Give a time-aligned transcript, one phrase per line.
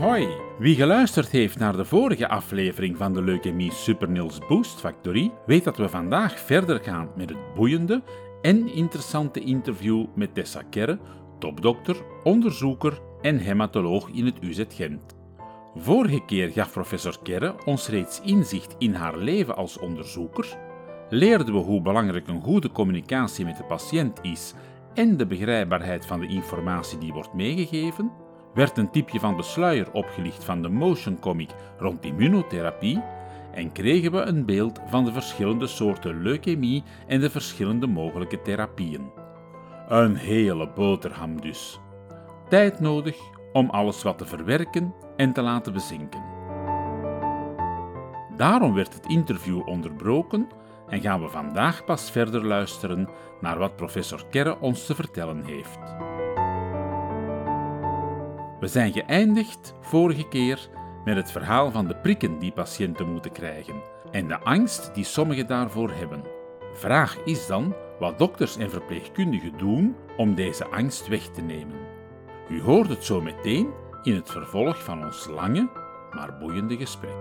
[0.00, 0.28] Hoi,
[0.58, 5.76] wie geluisterd heeft naar de vorige aflevering van de Leukemie Supernils Boost Factory, weet dat
[5.76, 8.02] we vandaag verder gaan met het boeiende
[8.42, 10.98] en interessante interview met Tessa Kerre,
[11.38, 15.16] topdokter, onderzoeker en hematoloog in het UZ Gent.
[15.74, 20.56] Vorige keer gaf professor Kerre ons reeds inzicht in haar leven als onderzoeker,
[21.10, 24.54] leerden we hoe belangrijk een goede communicatie met de patiënt is
[24.94, 29.92] en de begrijpbaarheid van de informatie die wordt meegegeven, werd een tipje van de sluier
[29.92, 33.02] opgelicht van de motion comic rond immunotherapie
[33.52, 39.10] en kregen we een beeld van de verschillende soorten leukemie en de verschillende mogelijke therapieën.
[39.88, 41.80] Een hele boterham dus.
[42.48, 43.16] Tijd nodig
[43.52, 46.22] om alles wat te verwerken en te laten bezinken.
[48.36, 50.48] Daarom werd het interview onderbroken
[50.88, 53.08] en gaan we vandaag pas verder luisteren
[53.40, 55.78] naar wat professor Kerre ons te vertellen heeft.
[58.60, 60.68] We zijn geëindigd vorige keer
[61.04, 63.74] met het verhaal van de prikken die patiënten moeten krijgen
[64.10, 66.22] en de angst die sommigen daarvoor hebben.
[66.74, 71.76] Vraag is dan wat dokters en verpleegkundigen doen om deze angst weg te nemen.
[72.50, 73.68] U hoort het zo meteen
[74.02, 75.68] in het vervolg van ons lange,
[76.12, 77.18] maar boeiende gesprek.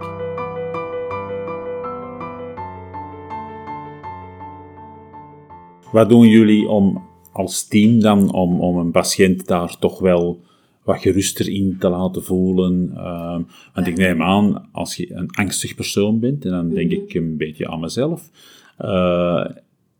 [5.91, 10.47] Wat doen jullie om als team dan om, om een patiënt daar toch wel
[10.89, 12.91] wat geruster in te laten voelen.
[12.93, 13.39] Uh,
[13.73, 17.37] want ik neem aan, als je een angstig persoon bent, en dan denk ik een
[17.37, 18.29] beetje aan mezelf,
[18.79, 19.45] uh,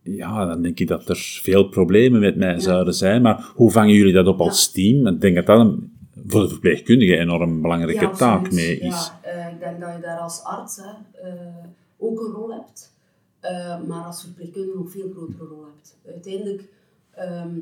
[0.02, 3.22] ja, dan denk ik dat er veel problemen met mij zouden zijn.
[3.22, 5.06] Maar hoe vangen jullie dat op als team?
[5.06, 5.92] Ik denk dat dat een,
[6.26, 9.10] voor de verpleegkundige een enorm belangrijke Ja, taak mee is.
[9.12, 11.64] Ja, eh, ik denk dat je daar als arts hè, eh,
[11.98, 12.94] ook een rol hebt,
[13.40, 15.96] eh, maar als verpleegkundige een veel grotere rol hebt.
[16.06, 16.62] Uiteindelijk
[17.10, 17.58] ehm,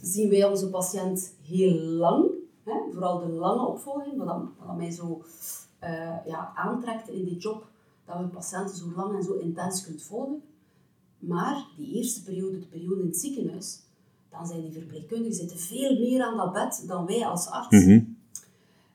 [0.00, 2.30] zien wij onze patiënt heel lang,
[2.66, 5.24] hè, vooral de lange opvolging, wat, mij zo
[5.78, 7.66] eh, ja, aantrekt in die job,
[8.04, 10.42] dat we patiënten zo lang en zo intens kunt volgen.
[11.18, 13.80] Maar die eerste periode, de periode in het ziekenhuis,
[14.30, 17.84] dan zijn die verpleegkundigen zitten veel meer aan dat bed dan wij als arts.
[17.84, 18.00] Mhm.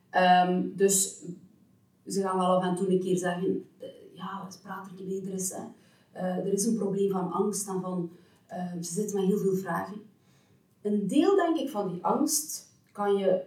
[0.10, 1.24] Ehm, dus
[2.08, 5.34] ze gaan wel af en toe een keer zeggen, eh, ja, praat er mee, er
[5.34, 5.64] is, hè,
[6.12, 8.12] eh, er is een probleem van angst en van,
[8.48, 10.02] ehm, ze zitten met heel veel vragen.
[10.82, 13.42] Een deel, denk ik, van die angst kan je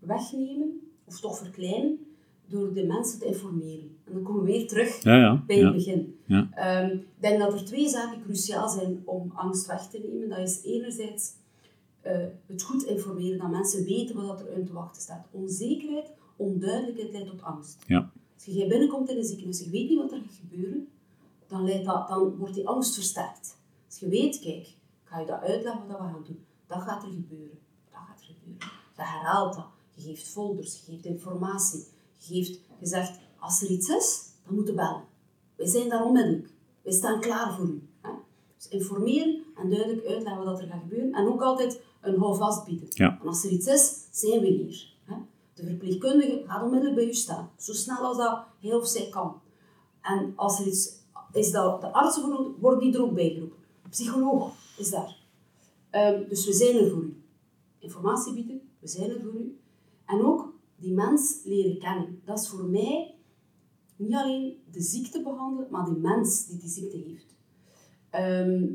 [0.00, 1.98] wegnemen, of toch verkleinen,
[2.46, 3.96] door de mensen te informeren.
[4.04, 5.44] En dan komen we weer terug Ja, ja.
[5.46, 5.72] bij het ja.
[5.72, 6.18] begin.
[6.54, 10.28] Ehm, ik denk dat er twee zaken cruciaal zijn om angst weg te nemen.
[10.28, 11.32] Dat is enerzijds
[12.00, 15.26] eh, het goed informeren, dat mensen weten wat er hun te wachten staat.
[15.30, 17.84] Onzekerheid, onduidelijkheid leidt tot angst.
[17.86, 18.10] Ja.
[18.34, 20.88] Als je binnenkomt in een ziekenhuis, je weet niet wat er gaat gebeuren,
[21.46, 23.58] dan, leidt dat, dan wordt die angst versterkt.
[23.86, 26.44] Als je weet, kijk, ik ga je dat uitleggen wat we gaan doen.
[26.66, 27.58] Dat gaat er gebeuren.
[27.90, 28.68] Dat gaat er gebeuren.
[28.96, 29.66] Je herhaalt dat.
[30.00, 31.84] Je geeft folders, je geeft informatie.
[32.16, 35.04] Je, geeft, je zegt, als er iets is, dan moet je bellen.
[35.56, 36.50] Wij zijn daar onmiddellijk.
[36.82, 37.82] Wij staan klaar voor u.
[38.00, 38.10] Hè?
[38.56, 41.12] Dus informeren en duidelijk uitleggen wat er gaat gebeuren.
[41.12, 42.88] En ook altijd een houvast bieden.
[42.90, 43.18] Ja.
[43.20, 44.94] En als er iets is, zijn we hier.
[45.04, 45.14] Hè?
[45.54, 47.50] De verpleegkundige gaat onmiddellijk bij u staan.
[47.58, 49.40] Zo snel als dat hij of zij kan.
[50.00, 50.98] En als er iets
[51.32, 53.58] is dat de artsen worden, worden die er ook bij geroepen.
[53.90, 55.16] Psycholoog is daar.
[55.90, 57.22] Ehm, dus we zijn er voor u.
[57.78, 59.49] Informatie bieden, we zijn er voor u.
[60.10, 62.20] En ook die mens leren kennen.
[62.24, 63.14] Dat is voor mij
[63.96, 67.34] niet alleen de ziekte behandelen, maar de mens die die ziekte heeft.
[68.10, 68.66] Ehm,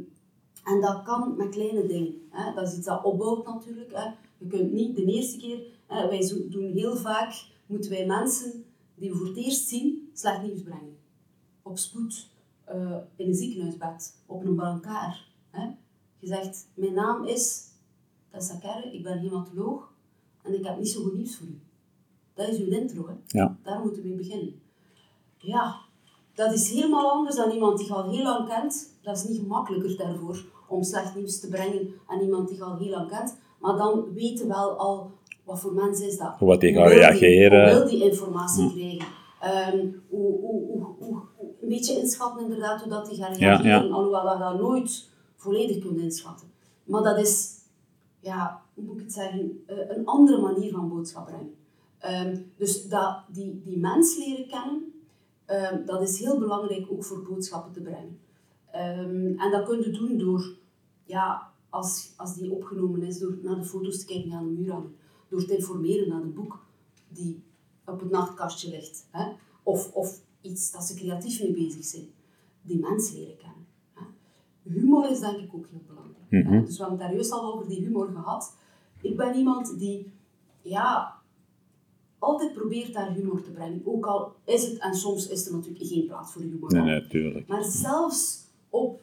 [0.64, 2.14] en dat kan met kleine dingen.
[2.30, 2.54] Hè.
[2.54, 3.92] Dat is iets dat opbouwt natuurlijk.
[3.92, 4.10] Hè.
[4.38, 8.66] Je kunt niet de eerste keer, hè, wij doen heel vaak, moeten wij mensen
[8.96, 10.98] die we voor het eerst zien, slecht nieuws brengen.
[11.62, 12.30] Op spoed,
[12.64, 15.24] eh, in een ziekenhuisbed, op een brancard.
[16.20, 17.64] Je zegt, mijn naam is
[18.32, 19.95] Tessa Kerre, ik ben hematoloog
[20.46, 21.60] en ik heb niet zo goed nieuws voor u.
[22.34, 23.14] Dat is uw intro, hè.
[23.40, 23.58] Ja.
[23.64, 24.60] Daar moeten we mee beginnen.
[25.38, 25.76] Ja,
[26.34, 28.90] dat is helemaal anders dan iemand die je al heel lang kent.
[29.02, 32.78] Dat is niet gemakkelijker daarvoor om slecht nieuws te brengen aan iemand die je al
[32.78, 33.38] heel lang kent.
[33.60, 35.12] Maar dan weten we wel al
[35.44, 36.36] wat voor mens is dat.
[36.40, 37.70] Hoe wat die wil reageren.
[37.72, 39.08] Hoe wil die informatie krijgen?
[39.42, 43.56] Ehm, hoe, hoe, hoe, hoe, hoe- een beetje inschatten inderdaad hoe dat die gaat Ja,
[43.56, 43.88] reageren.
[43.88, 43.94] ja.
[43.94, 46.48] Alhoewel dat je dat nooit volledig kunt inschatten.
[46.84, 47.50] Maar dat is,
[48.26, 51.56] ja, hoe moet ik het zeggen, eh, een andere manier van boodschap brengen.
[51.98, 54.94] Ehm, dus dat, die, die mens leren kennen,
[55.46, 58.20] ehm, dat is heel belangrijk ook voor boodschappen te brengen.
[58.72, 60.58] Ehm, en dat kun je doen door,
[61.04, 64.72] ja, als, als die opgenomen is, door naar de foto's te kijken aan de muur
[64.72, 64.96] hangen.
[65.30, 66.66] Door te informeren naar een boek
[67.08, 67.44] die
[67.86, 69.08] op het nachtkastje ligt.
[69.12, 69.32] Hè?
[69.64, 72.08] Of, of iets dat ze creatief mee bezig zijn.
[72.62, 73.68] Die mens leren kennen.
[73.94, 74.04] Hè?
[74.64, 76.15] Humor is denk ik ook heel belangrijk.
[76.30, 76.66] Mhm.
[76.66, 78.56] Dus we hebben het daar juist al over die humor gehad.
[79.02, 80.12] Ik ben iemand die,
[80.62, 81.16] ja,
[82.20, 83.82] altijd probeert daar humor te brengen.
[83.86, 86.74] Ook al is het, en soms is er natuurlijk geen plaats voor humor.
[86.74, 87.48] Nee, natuurlijk.
[87.48, 89.02] Maar zelfs op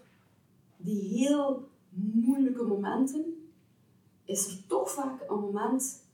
[0.76, 3.24] die heel moeilijke momenten
[4.24, 6.04] is er toch vaak een moment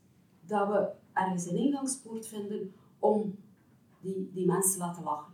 [0.45, 3.35] dat we ergens een ingangspoort vinden om
[4.01, 5.33] die, die mensen te laten lachen.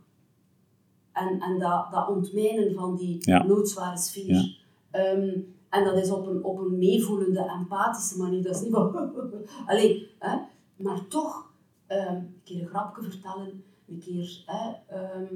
[1.12, 3.46] En, en dat, dat ontmijnen van die Ja.
[3.46, 4.26] loodzware sfeer.
[4.34, 4.44] Ja.
[4.90, 5.38] Ehm,
[5.76, 8.42] en dat is op een, op een meevoelende, empathische manier.
[8.42, 9.12] Dat is niet van...
[9.66, 10.38] Allee, hè?
[10.76, 11.50] Maar toch
[11.86, 13.64] ehm, een keer een grapje vertellen.
[13.88, 14.42] Een keer...
[14.46, 15.34] Hè, ehm,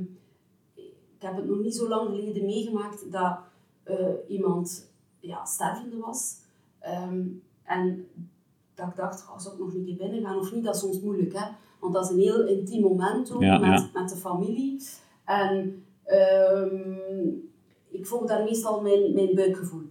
[0.74, 3.38] ik heb het nog niet zo lang geleden meegemaakt dat
[3.82, 3.96] eh,
[4.28, 6.36] iemand ja, stervende was.
[6.78, 7.26] Ehm,
[7.62, 8.08] en
[8.74, 10.64] dat ik dacht, oh, zou ik nog een keer binnen gaan of niet?
[10.64, 11.46] Dat is soms moeilijk, hè?
[11.80, 14.00] Want dat is een heel intiem moment ook Ja, met, ja.
[14.00, 14.82] met de familie.
[15.24, 15.84] En
[17.88, 19.88] ik volg daar meestal mijn, mijn buikgevoel.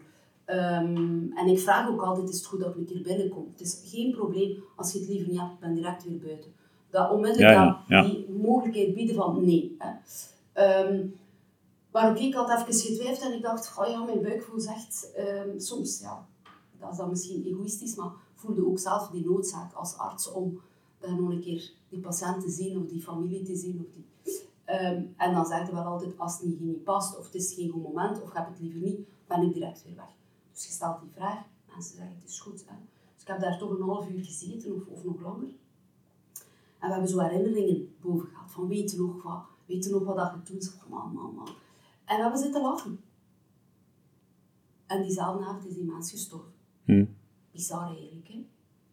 [0.50, 3.48] Ehm, en ik vraag ook altijd, is het goed dat ik een keer binnenkom?
[3.52, 6.52] Het is geen probleem als je het liever niet hebt, ik ben direct weer buiten.
[6.90, 8.02] Dat onmiddellijk Ja, ja, dat- ja.
[8.04, 9.76] die mogelijkheid bieden van nee.
[9.78, 9.90] Hè.
[10.54, 11.08] Ehm,
[11.92, 15.60] maar oké, ik had even getwijfeld en ik dacht, oh ja, mijn buikgevoel zegt ehm,
[15.60, 16.28] soms, ja,
[16.80, 20.60] dat is dan misschien egoïstisch, maar voelde ook zelf die noodzaak als arts om
[21.00, 23.80] dan nog een keer die patiënt te zien of die familie te zien.
[23.80, 24.06] Of die,
[25.18, 27.70] en dan zeg je wel altijd, als het niet, niet past of het is geen
[27.70, 30.18] goed moment of ik heb het liever niet, ben ik direct weer weg.
[30.60, 32.64] Dus je stelt die vraag, mensen zeggen het is goed.
[32.68, 32.76] Hè.
[33.14, 35.48] Dus ik heb daar toch een half uur gezeten of, of nog langer.
[36.80, 40.04] En we hebben zo herinneringen boven gehad, van weet je nog wat, weet je nog
[40.04, 41.48] wat dat je toen zei, man, man, man.
[42.06, 43.00] En we hebben zitten lachen.
[44.88, 46.52] En diezelfde avond is die mens gestorven.
[46.86, 47.06] Hm.
[47.52, 48.46] Bizar eigenlijk, hè.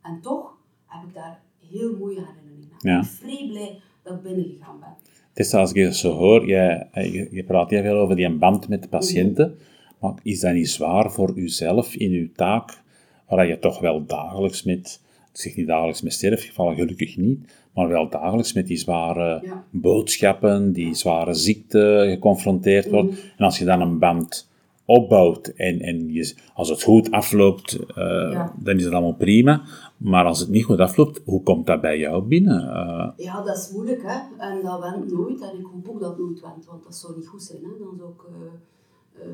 [0.02, 2.90] En toch heb ik daar heel mooie herinneringen aan.
[2.90, 3.00] Ja.
[3.00, 4.96] Ik ben vrij blij dat ik binnengegaan ben.
[5.28, 8.36] Het is als ik het zo hoor, jij, je, je praat heel veel over die
[8.36, 9.58] band met de patiënten,
[10.00, 12.82] maar is dat niet zwaar voor uzelf in uw taak,
[13.28, 15.00] waar je toch wel dagelijks met,
[15.32, 19.64] ik zeg niet dagelijks met sterfgevallen, gelukkig niet, maar wel dagelijks met die zware Ja.
[19.70, 23.10] boodschappen, die zware ziekte geconfronteerd wordt.
[23.10, 23.18] Mhm.
[23.36, 24.48] En als je dan een band
[24.84, 28.52] opbouwt en, en je, als het goed afloopt, eh, Ja.
[28.58, 29.62] dan is het allemaal prima.
[29.96, 32.60] Maar als het niet goed afloopt, hoe komt dat bij jou binnen?
[32.70, 34.18] Eh, Ja, dat is moeilijk, hè.
[34.38, 35.40] En dat went nooit.
[35.40, 37.84] En ik hoop ook dat het nooit went, want dat zou niet goed zijn, hè.
[37.84, 38.22] Dan zou ik...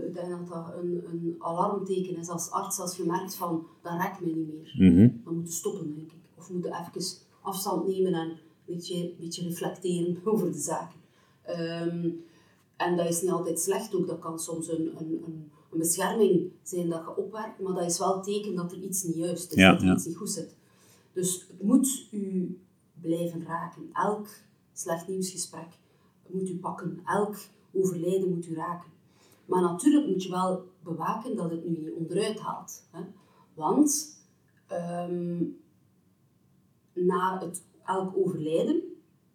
[0.07, 3.93] ik denk dat dat een, een alarmteken is als arts, als je merkt van, dat
[3.93, 4.91] raakt mij niet meer.
[4.91, 5.09] mhm.
[5.25, 6.19] Dan moeten we stoppen, denk ik.
[6.35, 11.01] Of we moeten even afstand nemen en een beetje, een beetje reflecteren over de zaken.
[11.43, 12.09] Ehm,
[12.77, 14.07] en dat is niet altijd slecht ook.
[14.07, 17.99] Dat kan soms een, een, een, een bescherming zijn dat je opwerkt, maar dat is
[17.99, 19.95] wel een teken dat er iets niet juist is, Ja, dat er ja.
[19.95, 20.55] iets niet goed zit.
[21.13, 22.59] Dus het moet u
[23.01, 23.83] blijven raken.
[23.93, 24.29] Elk
[24.73, 25.69] slecht nieuwsgesprek
[26.27, 27.01] moet u pakken.
[27.07, 27.37] Elk
[27.73, 28.91] overlijden moet u raken.
[29.47, 32.87] Maar natuurlijk moet je wel bewaken dat het nu niet onderuit haalt.
[32.91, 33.01] Hè?
[33.55, 34.17] Want
[34.67, 35.43] ehm,
[36.93, 38.83] na het, elk overlijden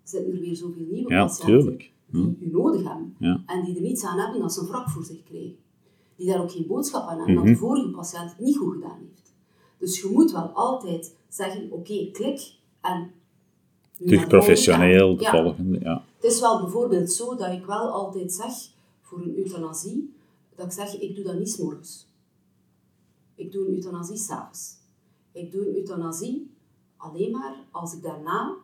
[0.04, 1.92] zitten er weer zoveel nieuwe Ja, patiënten tuurlijk.
[2.12, 3.16] die u nodig hebben.
[3.20, 3.44] Ja.
[3.46, 5.56] En die er niets aan hebben dat ze een wrak voor zich krijgen.
[6.16, 7.44] Die daar ook geen boodschap aan hebben Mhm.
[7.46, 9.34] dat de vorige patiënt het niet goed gedaan heeft.
[9.78, 13.12] Dus je moet wel altijd zeggen, oké, klik en...
[14.06, 16.04] Terug professioneel, de volgende, ja.
[16.16, 18.54] Het is wel bijvoorbeeld zo dat ik wel altijd zeg,
[19.08, 20.16] voor een euthanasie,
[20.56, 22.08] dat ik zeg, ik doe dat niet 's morgens.
[23.36, 24.76] Ik doe een euthanasie s'avonds.
[25.32, 26.56] Ik doe een euthanasie
[26.98, 28.56] alleen maar als ik daarna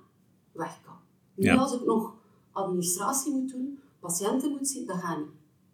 [0.51, 0.95] weg kan.
[1.35, 1.55] Niet Ja.
[1.55, 2.13] als ik nog
[2.51, 5.27] administratie moet doen, patiënten moet zien, dat gaat niet.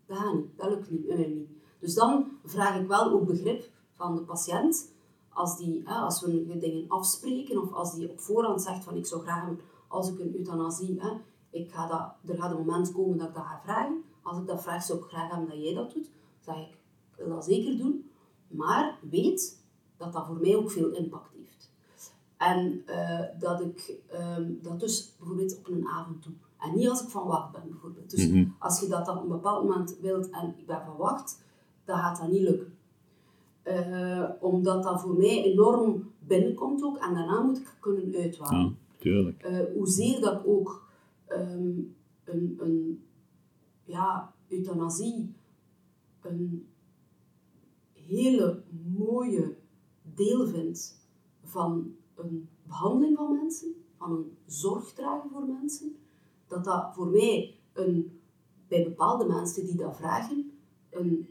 [0.05, 1.49] Dat gaat niet, dat lukt niet, mij niet.
[1.79, 4.91] Dus dan vraag ik wel ook begrip van de patiënt,
[5.29, 9.05] als, die, hè, als we dingen afspreken of als die op voorhand zegt van ik
[9.05, 9.49] zou graag,
[9.87, 11.11] als ik een euthanasie, hè,
[11.49, 14.03] ik ga dat, er gaat een moment komen dat ik dat ga vragen.
[14.21, 16.09] Als ik dat vraag, zou ik graag hebben dat jij dat doet.
[16.45, 18.09] Dan zeg ik, ik wil dat zeker doen,
[18.47, 19.63] maar weet
[19.97, 21.71] dat dat voor mij ook veel impact heeft.
[22.37, 26.33] En eh, dat ik ehm, dat dus bijvoorbeeld op een avond doe.
[26.59, 28.09] En niet als ik van wacht ben, bijvoorbeeld.
[28.09, 28.45] Dus Mhm.
[28.59, 31.43] als je dat dan op een bepaald moment wilt en ik ben van wacht,
[31.85, 32.73] dan gaat dat niet lukken.
[33.63, 38.59] Eh, omdat dat voor mij enorm binnenkomt ook en daarna moet ik kunnen uitwaren.
[38.59, 39.41] ja, tuurlijk.
[39.43, 40.87] Eh, hoezeer dat ik ook
[41.27, 41.71] ehm,
[42.23, 43.03] een, een
[43.89, 45.33] ja, euthanasie
[46.21, 46.67] een
[47.93, 48.63] hele
[48.97, 49.55] mooie
[50.15, 50.99] deel vind
[51.43, 55.95] van een behandeling van mensen, van een zorg dragen voor mensen,
[56.47, 58.19] dat dat voor mij een,
[58.67, 60.51] bij bepaalde mensen die dat vragen,
[60.89, 61.27] een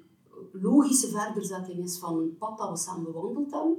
[0.53, 3.77] logische verderzetting is van een pad dat we samen bewandeld hebben,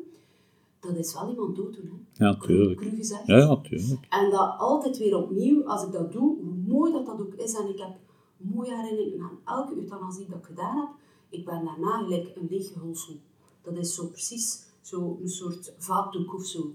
[0.79, 2.05] dat is wel iemand dooddoen.
[2.13, 2.25] Hè.
[2.25, 2.79] Ja, tuurlijk.
[2.79, 3.25] Cru gezegd.
[3.25, 4.05] Ja, ja, tuurlijk.
[4.09, 7.53] En dat altijd weer opnieuw, als ik dat doe, hoe mooi dat dat ook is,
[7.53, 7.97] en ik heb
[8.39, 10.89] mooie herinneringen aan elke euthanasie dat ik gedaan heb,
[11.29, 13.15] ik ben daarna gelijk een leeg gehulsel.
[13.61, 16.73] Dat is zo precies zo een soort vaatdoek of zo.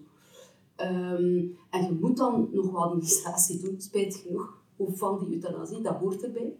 [0.74, 5.82] Ehm, en je moet dan nog wat administratie doen, spijt genoeg, of van die euthanasie,
[5.82, 6.56] dat hoort erbij.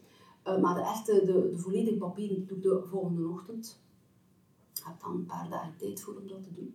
[0.47, 3.81] Uh, maar de echte, de, de volledige papieren doe ik de volgende ochtend.
[4.75, 6.75] Ik heb dan een paar dagen tijd voor om dat te doen.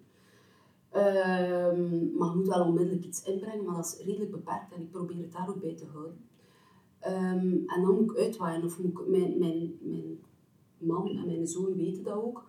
[0.93, 4.91] Um, maar je moet wel onmiddellijk iets inbrengen, maar dat is redelijk beperkt en ik
[4.91, 6.28] probeer het daar ook bij te houden.
[7.08, 10.20] Um, en dan moet ik uitwaaien, of moet ik, mijn, mijn, mijn
[10.77, 12.44] man en mijn zoon weten dat ook,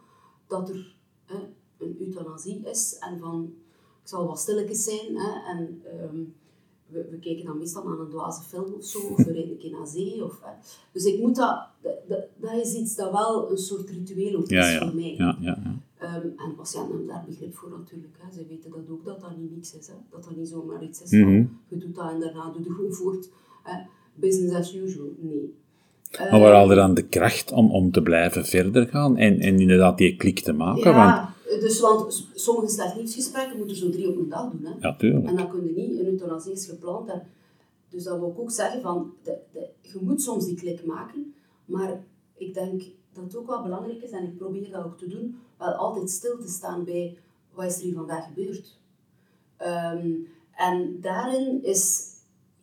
[0.46, 1.38] dat er hè,
[1.78, 3.54] een euthanasie is en van,
[4.02, 6.34] ik zal wat stilletjes zijn hè, en um,
[6.86, 9.58] we, we, kijken dan meestal naar een dwaze film of zo, of we rijden een
[9.58, 10.24] keer naar zee.
[10.24, 10.52] Of, hè.
[10.92, 11.66] Dus ik moet dat,
[12.08, 15.14] dat, dat is iets dat wel een soort ritueel ook is Ja, voor mij.
[15.16, 16.16] Ja, ja, ja.
[16.16, 18.14] Um, en patiënten hebben daar begrip voor natuurlijk.
[18.18, 18.32] Hè.
[18.32, 19.86] Zij weten dat ook, dat dat niet niks is.
[19.86, 19.94] Hè.
[20.10, 22.92] Dat dat niet zomaar iets is van, je doet dat en daarna doe je gewoon
[22.92, 23.28] voort.
[23.62, 23.82] Hè.
[24.14, 25.54] Business as usual, nee.
[26.18, 29.60] Maar waar haal je dan de kracht om, om te blijven verder gaan en, en
[29.60, 30.94] inderdaad die klik te maken?
[30.94, 34.64] Want, Ja, dus want sommige moeten zo drie op een dag doen.
[34.64, 34.88] Hè.
[34.88, 35.26] ja, tuurlijk.
[35.26, 37.08] En dan kun je niet, een euthanasie is gepland.
[37.08, 37.22] En
[37.88, 41.34] dus dat wil ik ook zeggen, van, de, de, je moet soms die klik maken,
[41.64, 42.04] maar
[42.36, 45.36] ik denk dat het ook wel belangrijk is, en ik probeer dat ook te doen,
[45.58, 47.16] wel altijd stil te staan bij
[47.54, 48.78] wat is er hier vandaag gebeurd.
[49.56, 50.08] Ehm,
[50.56, 52.09] en daarin is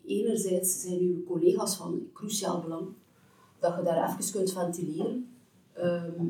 [0.07, 2.87] enerzijds zijn uw collega's van cruciaal belang,
[3.59, 5.29] dat je daar even kunt ventileren.
[5.73, 6.25] Ehm,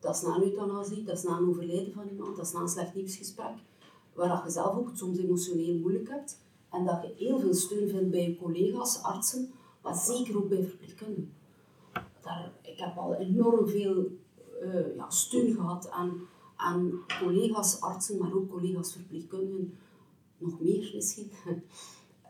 [0.00, 2.60] dat is na een euthanasie, dat is na een overlijden van iemand, dat is na
[2.60, 3.54] een slecht nieuwsgesprek,
[4.12, 6.40] waar je zelf ook soms emotioneel moeilijk hebt.
[6.70, 9.50] En dat je heel veel steun vindt bij je collega's, artsen,
[9.82, 11.32] maar zeker ook bij verpleegkundigen.
[12.20, 14.06] Daar, ik heb al enorm veel
[14.60, 16.20] eh, ja, steun gehad aan,
[16.56, 19.78] aan collega's, artsen, maar ook collega's verpleegkundigen,
[20.38, 21.30] nog meer misschien.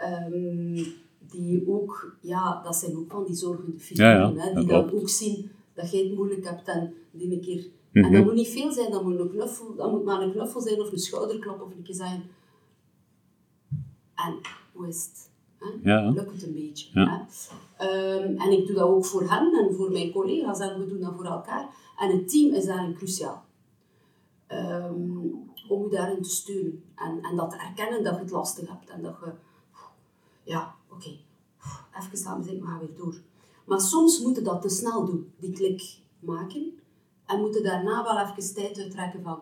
[0.03, 0.85] Ehm,
[1.19, 4.93] die ook, ja, dat zijn ook van die zorgende figuren, Ja, ja, hè, die dan
[4.93, 7.67] ook zien dat jij het moeilijk hebt en die een keer...
[7.93, 8.05] Mhm.
[8.05, 10.61] En dat moet niet veel zijn, dat moet, een knuffel, dat moet maar een knuffel
[10.61, 12.23] zijn of een schouderklop of een keer zeggen...
[14.15, 14.39] En
[14.73, 15.31] hoe is het?
[15.59, 15.91] Hè?
[15.91, 16.11] Ja.
[16.11, 17.01] Lukt het een beetje?
[17.01, 17.27] Ja.
[17.77, 17.87] Hè?
[17.87, 21.01] Ehm, en ik doe dat ook voor hen en voor mijn collega's en we doen
[21.01, 21.75] dat voor elkaar.
[21.99, 23.45] En het team is daarin cruciaal.
[24.47, 24.95] Ehm,
[25.69, 26.83] om je daarin te steunen.
[26.95, 28.91] En, en dat te erkennen dat je het lastig hebt.
[28.91, 29.33] En dat je...
[30.43, 31.11] Ja, oké.
[31.99, 33.21] Even zitten, we gaan weer door.
[33.65, 35.33] Maar soms moet je dat te snel doen.
[35.39, 36.79] Die klik maken.
[37.27, 39.39] En moet je daarna wel even tijd uittrekken van...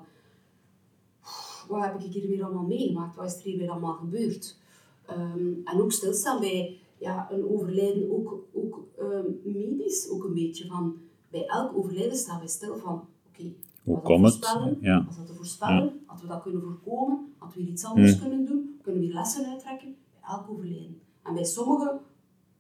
[1.69, 3.17] Wat heb ik hier weer allemaal meegemaakt?
[3.17, 4.59] Wat is er hier weer allemaal gebeurd?
[5.07, 10.67] Ehm, en ook stilstaan bij ja, een overlijden, ook, ook ehm, medisch, ook een beetje
[10.67, 10.97] van...
[11.31, 13.09] Bij elk overlijden staan wij stil van...
[13.29, 13.53] Oké,
[13.83, 14.35] Hoe dat komt het?
[14.35, 14.79] voorspellen?
[14.81, 15.05] Ja.
[15.05, 16.01] Was dat te voorspellen?
[16.07, 17.33] Hadden we dat kunnen voorkomen?
[17.39, 18.79] Hadden we iets anders kunnen doen?
[18.83, 19.97] Kunnen we hier lessen uittrekken?
[20.39, 21.01] Overlijden.
[21.23, 22.01] En bij sommigen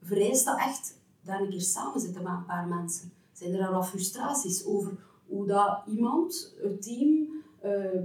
[0.02, 3.12] vereist dat echt daar een keer samen zitten met een paar mensen.
[3.32, 4.92] Zijn er wat frustraties over
[5.26, 7.28] hoe dat iemand, het team,
[7.60, 8.00] eh,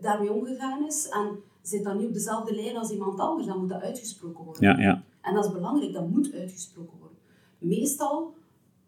[0.00, 3.68] daarmee omgegaan is en zit dan niet op dezelfde lijn als iemand anders, dan moet
[3.68, 4.62] dat uitgesproken worden.
[4.62, 5.02] Ja, ja.
[5.20, 7.18] En dat is belangrijk, dat moet uitgesproken worden.
[7.58, 8.34] Meestal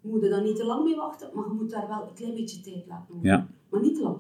[0.01, 2.35] moet je daar niet te lang mee wachten, maar je moet daar wel een klein
[2.35, 3.31] beetje tijd laten worden.
[3.31, 3.47] Ja.
[3.69, 4.19] Maar niet te lang.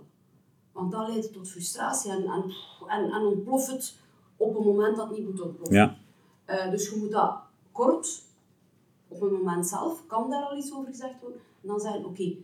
[0.73, 2.45] Want dan leidt tot frustratie en, en,
[2.87, 3.99] en, en ontploft het
[4.37, 5.77] op een moment dat het niet moet ontploffen.
[5.77, 5.97] Ja.
[6.45, 7.39] Eh, dus je moet dat
[7.73, 8.23] kort,
[9.09, 11.41] op een moment zelf, kan daar al iets over gezegd worden.
[11.63, 12.37] En dan zeggen, oké,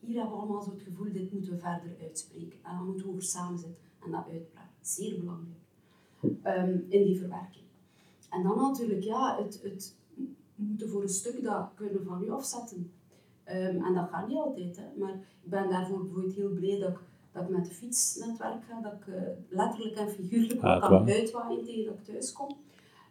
[0.00, 2.58] hier hebben we allemaal zo het gevoel, dit moeten we verder uitspreken.
[2.62, 4.70] En dan moeten we over samen zitten en dat uitpraten.
[4.80, 5.58] Zeer belangrijk.
[6.42, 7.64] Ehm, in die verwerking.
[8.30, 9.96] En dan natuurlijk, ja, het, het
[10.54, 12.92] moeten voor een stuk dat kunnen van je afzetten.
[13.44, 14.84] Ehm, en dat gaat niet altijd, hè.
[14.98, 16.98] maar ik ben daarvoor bijvoorbeeld heel blij dat ik,
[17.36, 20.62] dat ik met de fiets naar het werk ga, dat ik eh, letterlijk en figuurlijk
[20.62, 21.14] Ah, kan waar.
[21.14, 22.56] uitwaaien tegen dat ik thuis kom.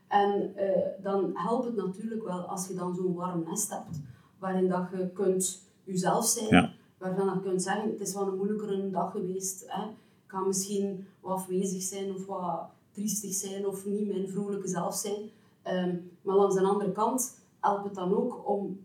[0.07, 3.99] En eh, dan helpt het natuurlijk wel als je dan zo'n warm nest hebt,
[4.39, 6.73] waarin dat je kunt jezelf zijn, Ja.
[6.97, 9.83] waarvan je kunt zeggen, het is wel een moeilijkere dag geweest, hè.
[9.83, 9.91] ik
[10.27, 15.29] kan misschien wat afwezig zijn of wat triestig zijn of niet mijn vrolijke zelf zijn.
[15.61, 18.79] Ehm, maar langs de andere kant helpt het dan ook om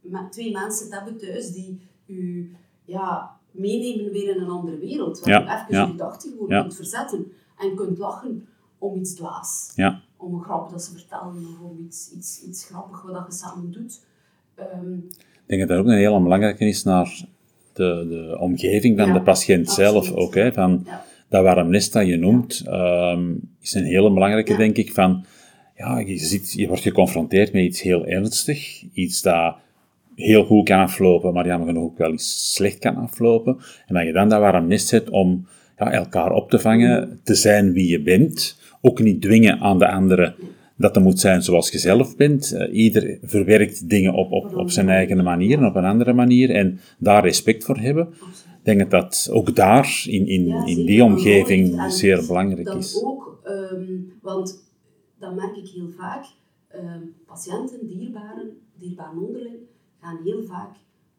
[0.00, 5.20] met twee mensen te hebben thuis die u ja, meenemen weer in een andere wereld.
[5.20, 6.60] Waar Ja, je even je Ja.
[6.60, 8.46] kunt verzetten en kunt lachen
[8.78, 9.72] om iets dwaas.
[9.76, 10.00] Ja.
[10.16, 13.72] Om een grap dat ze vertellen of om iets, iets, iets grappigs wat je samen
[13.72, 14.00] doet.
[14.54, 17.24] Ehm, Ik denk dat dat ook een hele belangrijke is naar
[17.72, 20.18] de, de omgeving van de patiënt zelf absoluut.
[20.18, 20.34] ook.
[20.34, 20.86] Hè, van.
[21.28, 24.58] Dat warm nest dat je noemt, ehm, is een hele belangrijke, Ja.
[24.58, 25.24] denk ik, van...
[25.76, 29.54] Ja, je, ziet, je wordt geconfronteerd met iets heel ernstig, iets dat
[30.14, 33.56] heel goed kan aflopen, maar jammer genoeg ook wel eens slecht kan aflopen.
[33.86, 35.46] En dat je dan dat warm nest zet om
[35.78, 39.88] ja, elkaar op te vangen, te zijn wie je bent, ook niet dwingen aan de
[39.88, 40.34] anderen
[40.76, 42.52] dat er moet zijn zoals je zelf bent.
[42.52, 46.50] Eh, ieder verwerkt dingen op, op, op zijn eigen manier en op een andere manier
[46.50, 48.08] en daar respect voor hebben.
[48.08, 51.78] Ik denk dat dat ook daar, in, in, Ja, in die omgeving.
[51.78, 53.02] En zeer belangrijk dan is.
[53.04, 53.92] ook, ehm,
[54.22, 54.64] want
[55.18, 56.24] dat merk ik heel vaak,
[56.68, 59.56] ehm, patiënten, dierbaren, dierbaren onderling,
[60.04, 60.76] gaan heel vaak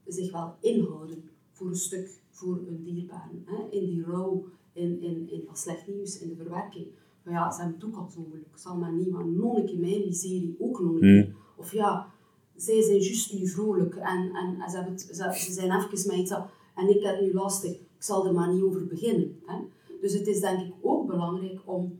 [0.08, 3.44] zich wel inhouden voor een stuk, voor een dierbaren.
[3.46, 3.78] Hè?
[3.78, 6.88] In die rouw, in, in, in slecht nieuws, in de verwerking.
[7.24, 8.50] Maar ja, ze hebben het ook al zo moeilijk.
[8.52, 11.36] Ik zal maar niet, maar nog een keer mijn miserie ook nog een keer.
[11.56, 12.14] Of ja,
[12.56, 16.08] zij zijn juist nu vrolijk en, en, en ze, hebben het, ze, ze zijn even
[16.08, 16.34] met iets
[16.76, 17.72] en ik heb nu lastig.
[17.72, 19.40] Ik zal er maar niet over beginnen.
[19.46, 19.56] Hè?
[20.02, 22.00] Dus het is denk ik ook belangrijk om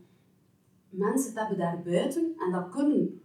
[0.88, 3.20] mensen te hebben daarbuiten, en dat, kunnen,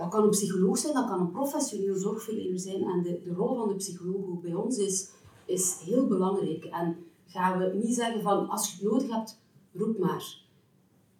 [0.00, 3.56] dat kan een psycholoog zijn, dat kan een professioneel zorgverlener zijn, en de, de rol
[3.56, 5.10] van de psycholoog ook bij ons is,
[5.44, 6.64] is heel belangrijk.
[6.64, 9.38] En gaan we niet zeggen van, als je het nodig hebt,
[9.72, 10.42] roep maar.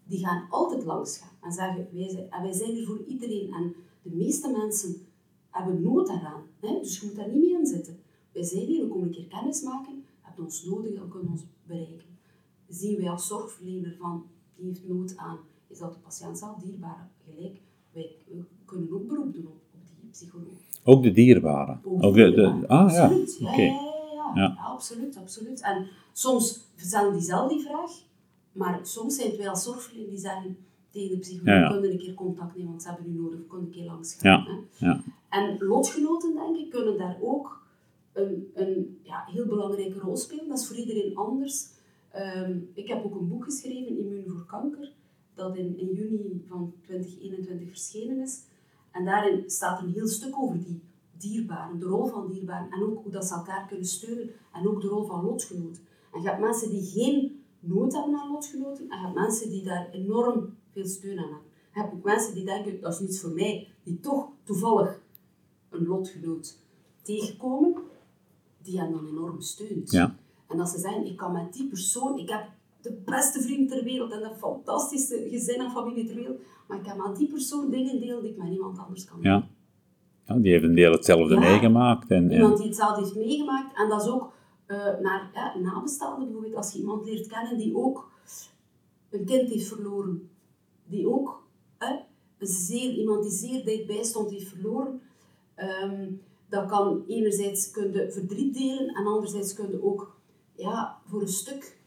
[0.04, 3.52] Die gaan altijd langs gaan en zeggen, wij zijn, en wij zijn er voor iedereen.
[3.52, 4.96] En de meeste mensen
[5.50, 6.42] hebben nood daaraan.
[6.60, 6.78] Hè?
[6.78, 7.98] Dus je moet daar niet mee in zitten.
[8.32, 11.32] Wij zijn hier, we komen een keer kennis maken, hebben ons nodig, dan kunnen we
[11.32, 12.18] ons bereiken.
[12.68, 17.10] Zien wij als zorgverlener van, die heeft nood aan, is dat de patiënt zelf dierbaar
[17.24, 17.60] gelijk.
[17.92, 18.16] Wij
[18.64, 20.60] kunnen ook beroep doen op, op die psycholoog.
[20.84, 21.80] Ook de dierbaren.
[21.84, 23.36] Ook Ook de, ah ja, absoluut.
[23.40, 23.72] Ja, ja, ja,
[24.14, 24.32] ja.
[24.34, 24.54] Ja.
[24.56, 25.60] Ja, absoluut, absoluut.
[25.60, 27.90] En soms stellen die zelf die vraag,
[28.52, 30.56] maar soms zijn het wij als zorgverlener die zeggen
[30.90, 33.72] tegen de psycholoog, kunnen een keer contact nemen, want ze hebben u nodig, kunnen een
[33.72, 34.64] keer langs gaan.
[34.76, 35.02] Ja.
[35.28, 37.66] En lotgenoten, denk ik, kunnen daar ook
[38.12, 40.48] een, een ja, heel belangrijke rol spelen.
[40.48, 41.68] Dat is voor iedereen anders.
[42.10, 44.92] Ehm, ik heb ook een boek geschreven, Immuun voor Kanker,
[45.40, 48.42] dat in, in juni van 2021 verschenen is.
[48.90, 50.82] En daarin staat een heel stuk over die
[51.18, 54.80] dierbaren, de rol van dierbaren en ook hoe dat ze elkaar kunnen steunen en ook
[54.80, 55.82] de rol van lotgenoten.
[56.12, 59.64] En je hebt mensen die geen nood hebben aan lotgenoten en je hebt mensen die
[59.64, 61.48] daar enorm veel steun aan hebben.
[61.72, 65.00] Je hebt ook mensen die denken, dat is niets voor mij, die toch toevallig
[65.68, 66.58] een lotgenoot
[67.02, 67.82] tegenkomen,
[68.62, 69.90] die hen dan enorm steunt.
[69.90, 70.16] Ja.
[70.48, 72.48] En dat ze zeggen, ik kan met die persoon, ik heb
[72.82, 76.84] de beste vriend ter wereld en een fantastische gezin en familie ter wereld, maar ik
[76.84, 79.48] kan met die persoon dingen delen die ik met niemand anders kan delen.
[80.24, 80.34] Ja.
[80.34, 80.40] ja.
[80.40, 81.40] Die heeft een deel hetzelfde Ja.
[81.40, 82.10] meegemaakt.
[82.10, 83.78] En, Iemand en, die hetzelfde heeft meegemaakt.
[83.78, 84.32] En dat is ook
[84.66, 86.54] eh, naar ja, nabestaanden bijvoorbeeld.
[86.54, 88.10] Als je iemand leert kennen die ook
[89.10, 90.30] een kind heeft verloren.
[90.86, 91.42] Die ook
[91.78, 91.98] een
[92.38, 95.00] zeer, iemand die zeer dichtbij stond heeft verloren.
[95.54, 96.06] Ehm,
[96.48, 100.16] dat kan enerzijds kun je verdriet delen en anderzijds kun je ook
[100.56, 101.78] ja, voor een stuk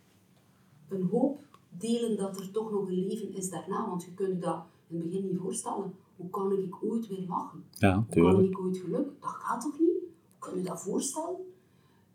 [0.94, 1.40] een hoop
[1.78, 3.90] delen dat er toch nog een leven is daarna.
[3.90, 5.94] Want je kunt je dat in het begin niet voorstellen.
[6.16, 7.64] Hoe kan ik ooit weer lachen?
[7.78, 9.08] ja, Hoe kan ik ooit geluk?
[9.20, 9.90] Dat gaat toch niet?
[9.90, 11.36] Hoe kun je dat voorstellen?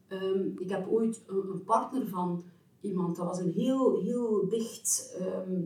[0.09, 2.43] Ehm, ik heb ooit een, een partner van
[2.81, 5.61] iemand, dat was een heel, heel dicht, ehm,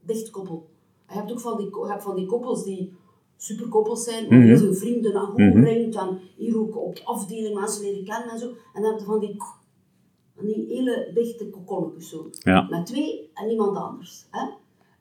[0.00, 0.68] dicht koppel.
[1.08, 2.92] Je hebt ook van die, hebt van die koppels die
[3.36, 7.82] superkoppels zijn, heel veel vrienden aan goed brengt en hier ook op de afdeling mensen
[7.82, 8.48] leren kennen en zo.
[8.74, 9.36] En dan heb je van die,
[10.42, 12.30] die hele dichte kokonnetjes zo.
[12.30, 12.62] Ja.
[12.62, 14.26] Met twee en niemand anders.
[14.30, 14.48] Hè?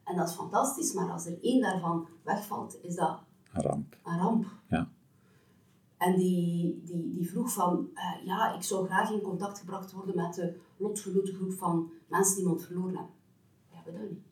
[0.03, 3.19] En dat is fantastisch, maar als er één daarvan wegvalt, is dat
[3.53, 3.97] Een ramp.
[4.03, 4.45] een ramp.
[4.69, 4.89] Ja.
[5.97, 10.15] En die, die, die vroeg van, eh, ja, ik zou graag in contact gebracht worden
[10.15, 13.13] met de lotgenotengroep van mensen die iemand verloren hebben.
[13.69, 14.25] We hebben dat niet.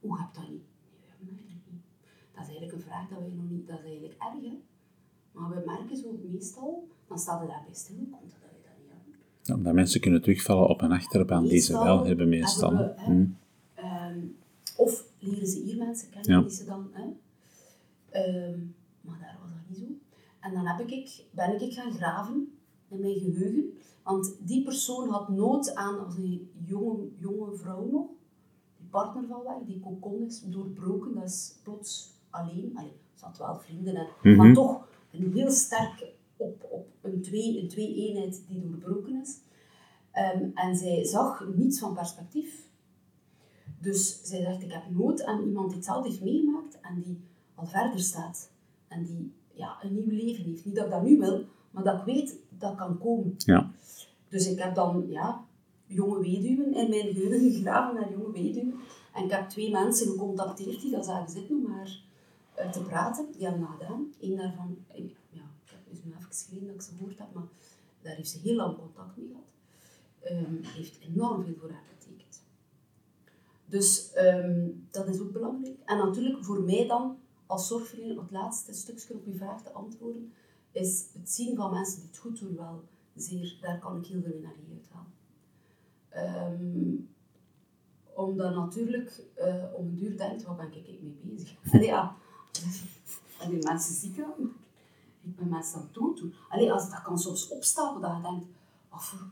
[0.00, 0.62] Hoe heb je dat niet?
[0.90, 1.82] Nee, we hebben dat niet.
[2.32, 4.62] Dat is eigenlijk een vraag dat wij nog niet, dat is eigenlijk erg, hè.
[5.32, 8.90] Maar we merken zo meestal, dan staat er daarbij stil, komt dat wij dat niet
[8.90, 9.14] hebben?
[9.48, 12.76] Ja, omdat mensen kunnen terugvallen op een achterbaan die ze wel hebben meestal.
[12.76, 13.26] hebben we, hè, Hm.
[13.74, 14.18] Ehm,
[14.76, 16.40] of leren ze hier mensen kennen Ja.
[16.40, 16.90] die ze dan...
[16.92, 17.02] Hè?
[18.10, 18.58] Ehm,
[19.00, 19.84] maar daar was dat niet zo.
[20.40, 22.52] En dan heb ik, ben ik gaan graven
[22.88, 23.64] in mijn geheugen.
[24.02, 28.06] Want die persoon had nood aan, als een jonge, jonge vrouw nog,
[28.78, 32.70] die partner van weg, die kokon is doorbroken, dat is plots alleen.
[32.74, 34.36] Allee, ze had wel vrienden, hè, Mhm.
[34.36, 36.06] maar toch een heel sterk
[36.38, 39.38] op, op een twee, een twee eenheid die doorbroken is.
[40.10, 42.66] Ehm, en zij zag niets van perspectief.
[43.80, 47.20] Dus zij dacht, ik heb nood aan iemand die hetzelfde heeft meegemaakt en die
[47.54, 48.50] al verder staat.
[48.88, 50.64] En die ja, een nieuw leven heeft.
[50.64, 53.34] Niet dat ik dat nu wil, maar dat ik weet dat kan komen.
[53.36, 53.70] Ja.
[54.28, 55.44] Dus ik heb dan ja,
[55.86, 58.74] jonge weduwen in mijn geheugen gegraven naar jonge weduwen.
[59.14, 62.00] En ik heb twee mensen gecontacteerd die dat zagen zitten om maar
[62.54, 63.26] eh, te praten.
[63.32, 64.12] Die hebben dat gedaan.
[64.20, 64.76] Eén daarvan,
[66.30, 67.48] ik, geleden dat ik ze gehoord heb, maar
[68.02, 69.50] daar heeft ze heel lang contact mee gehad,
[70.20, 72.42] ehm, heeft enorm veel voor haar betekend.
[73.64, 75.78] Dus ehm, dat is ook belangrijk.
[75.84, 80.32] En natuurlijk voor mij dan, als zorgverlener, het laatste stukje op uw vraag te antwoorden,
[80.72, 84.22] is het zien van mensen die het goed doen wel zeer, daar kan ik heel
[84.22, 85.12] veel energie uithalen.
[86.52, 87.08] Um,
[88.14, 91.56] omdat natuurlijk, uh, om een duur denkt, waar ben ik mee bezig?
[91.72, 92.16] Allee, ja,
[93.48, 94.16] die mensen ziek.
[95.36, 96.34] Ben mensen dood doen.
[96.48, 98.46] Allee, als dat kan soms opstapelen, dat je denkt,
[98.90, 99.26] wat voor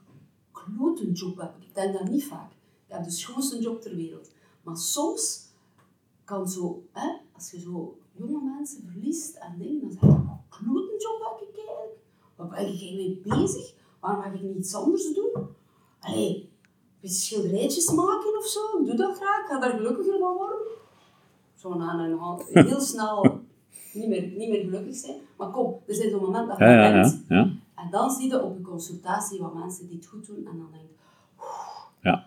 [0.52, 1.64] klote job heb ik?
[1.64, 2.50] Ik denk dat niet vaak.
[2.86, 4.30] Ik heb de schoonste job ter wereld.
[4.62, 5.46] Maar soms
[6.24, 10.40] kan zo, hè, als je zo jonge mensen verliest en dingen, dan zeg je, wat
[10.48, 11.98] klote job heb ik eigenlijk?
[12.36, 13.74] Waar ben ik mee bezig?
[14.00, 15.46] Waarom mag ik niet iets anders doen?
[16.00, 16.50] Allee,
[17.00, 18.84] beetje schilderijtjes maken of zo.
[18.84, 19.46] Doe dat graag.
[19.46, 20.58] Ga daar gelukkiger van worden.
[21.54, 23.40] Zo na een hand heel snel
[23.96, 25.16] niet meer, niet meer gelukkig zijn.
[25.38, 27.24] Maar kom, er zijn zo'n moment dat je ja, bent.
[27.28, 27.42] Ja, ja,
[27.74, 30.36] En dan zie je op je consultatie wat mensen die het goed doen.
[30.36, 30.94] En dan denk je,
[32.02, 32.26] ja.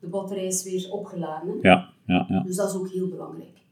[0.00, 1.58] de batterij is weer opgeladen.
[1.62, 2.42] Ja, ja, ja.
[2.42, 3.62] Dus dat is ook heel belangrijk.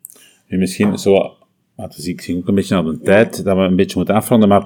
[0.47, 1.37] En misschien zo,
[1.77, 4.49] dus ik zie ook een beetje naar de tijd dat we een beetje moeten afronden,
[4.49, 4.63] maar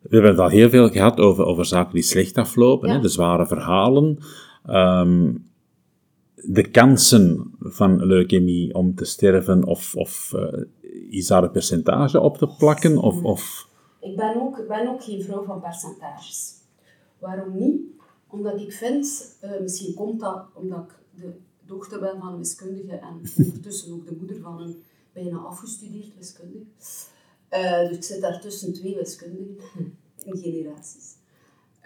[0.00, 3.08] we hebben het al heel veel gehad over, over zaken die slecht aflopen, hè, de
[3.08, 4.18] zware verhalen.
[4.66, 5.48] Um,
[6.34, 10.62] de kansen van leukemie om te sterven, of, of uh,
[11.10, 12.98] is daar een percentage op te plakken?
[12.98, 13.68] Of, of...
[14.00, 16.54] Ik ben ook, ben ook geen vrouw van percentages.
[17.18, 17.80] Waarom niet?
[18.26, 21.32] Omdat ik vind, uh, misschien komt dat omdat ik de
[21.66, 26.64] dochter ben van een wiskundige en ondertussen ook de moeder van een bijna afgestudeerd wiskundige.
[27.50, 31.16] Uh, dus ik zit daar tussen twee wiskundigen in generaties.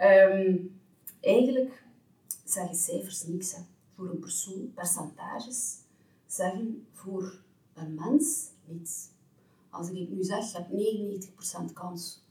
[0.01, 0.81] Um,
[1.21, 1.85] eigenlijk
[2.45, 3.55] zeggen cijfers niks.
[3.55, 3.63] Hè.
[3.97, 5.77] Voor een persoon, percentages
[6.27, 7.43] zeggen voor
[7.75, 9.09] een mens niets.
[9.75, 12.23] Als ik nu zeg, je hebt 99% kans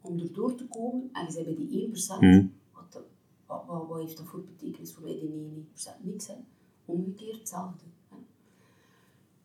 [0.00, 2.52] om erdoor te komen en je bent bij die 1%, hmm.
[2.72, 3.02] wat,
[3.46, 6.02] wat, wat, heeft dat voor betekenis voor mij, die 99%?
[6.02, 6.26] Niks.
[6.26, 6.34] Hè.
[6.84, 7.84] Omgekeerd hetzelfde.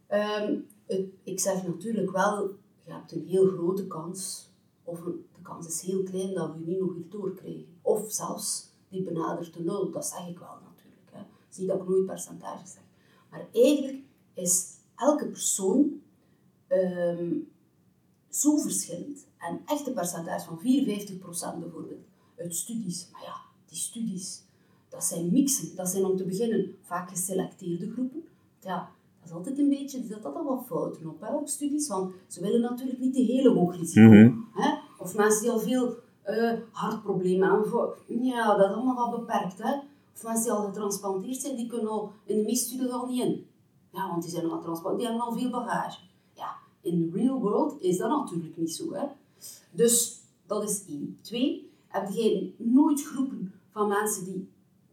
[0.07, 0.43] Hè.
[0.43, 4.49] Um, het, ik zeg natuurlijk wel, je hebt een heel grote kans,
[4.83, 7.67] of de kans is heel klein dat we niet nog iets doorkrijgen.
[7.81, 11.09] Of zelfs die benadert de nul, dat zeg ik wel natuurlijk.
[11.11, 11.21] Hè.
[11.49, 12.83] Zie dat ik nooit percentage zeg.
[13.29, 16.01] Maar eigenlijk is elke persoon
[16.71, 17.49] um,
[18.29, 19.27] zo verschillend.
[19.37, 22.05] En echt een percentage van 54% bijvoorbeeld
[22.37, 23.09] uit studies.
[23.11, 24.43] Maar ja, die studies,
[24.89, 25.75] dat zijn mixen.
[25.75, 28.23] Dat zijn om te beginnen vaak geselecteerde groepen.
[28.61, 31.87] Ja, dat is altijd een beetje, zit altijd wat fouten op, hè, op studies.
[31.87, 34.01] Want ze willen natuurlijk niet de hele hoog risico.
[34.01, 34.73] Mm hè?
[34.97, 35.95] Of mensen die al veel
[36.29, 37.95] uh, hartproblemen hebben.
[38.07, 39.63] Ja, dat is allemaal wat beperkt.
[39.63, 39.73] Hè?
[40.15, 43.23] Of mensen die al getransplanteerd zijn, die kunnen al in de meeste studies al niet
[43.23, 43.45] in.
[43.91, 45.99] Ja, want die zijn al transplanteerd, die hebben al veel bagage.
[46.81, 48.93] In de real world is dat natuurlijk niet zo.
[48.93, 49.05] Hè?
[49.71, 51.17] Dus dat is één.
[51.21, 54.49] Twee, heb jij nooit groepen van mensen die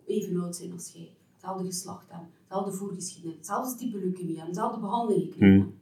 [0.06, 4.80] even oud zijn als jij, hetzelfde geslacht hebben, hetzelfde voorgeschiedenis, hetzelfde type leukemie hebben, hetzelfde
[4.80, 5.74] behandeling gekregen mm.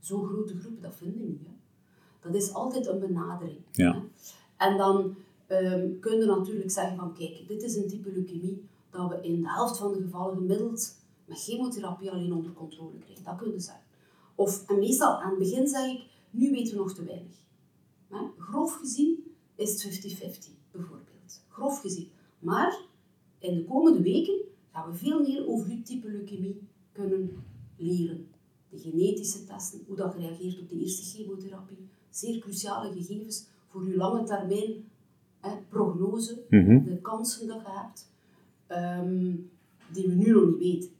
[0.00, 1.40] Zo'n grote groepen, dat vinden we niet.
[1.44, 1.52] Hè?
[2.20, 3.60] Dat is altijd een benadering.
[3.72, 3.92] Ja.
[3.92, 4.00] Hè?
[4.56, 5.14] En dan
[5.48, 9.40] um, kun je natuurlijk zeggen van kijk, dit is een type leukemie dat we in
[9.40, 13.24] de helft van de gevallen gemiddeld met chemotherapie alleen onder controle krijgen.
[13.24, 13.83] Dat kun je zeggen.
[14.34, 17.36] Of, en meestal aan het begin zeg ik, nu weten we nog te weinig.
[18.08, 21.42] Maar, grof gezien is het 50-50 bijvoorbeeld.
[21.48, 22.08] Grof gezien.
[22.38, 22.78] Maar
[23.38, 26.60] in de komende weken gaan we veel meer over uw type leukemie
[26.92, 27.44] kunnen
[27.76, 28.28] leren.
[28.68, 31.88] De genetische testen, hoe dat reageert op de eerste chemotherapie.
[32.10, 34.84] Zeer cruciale gegevens voor uw lange termijn
[35.40, 36.84] hè, prognose, mhm.
[36.84, 38.10] de kansen dat je hebt,
[38.68, 39.50] um,
[39.92, 40.90] die we nu nog niet weten.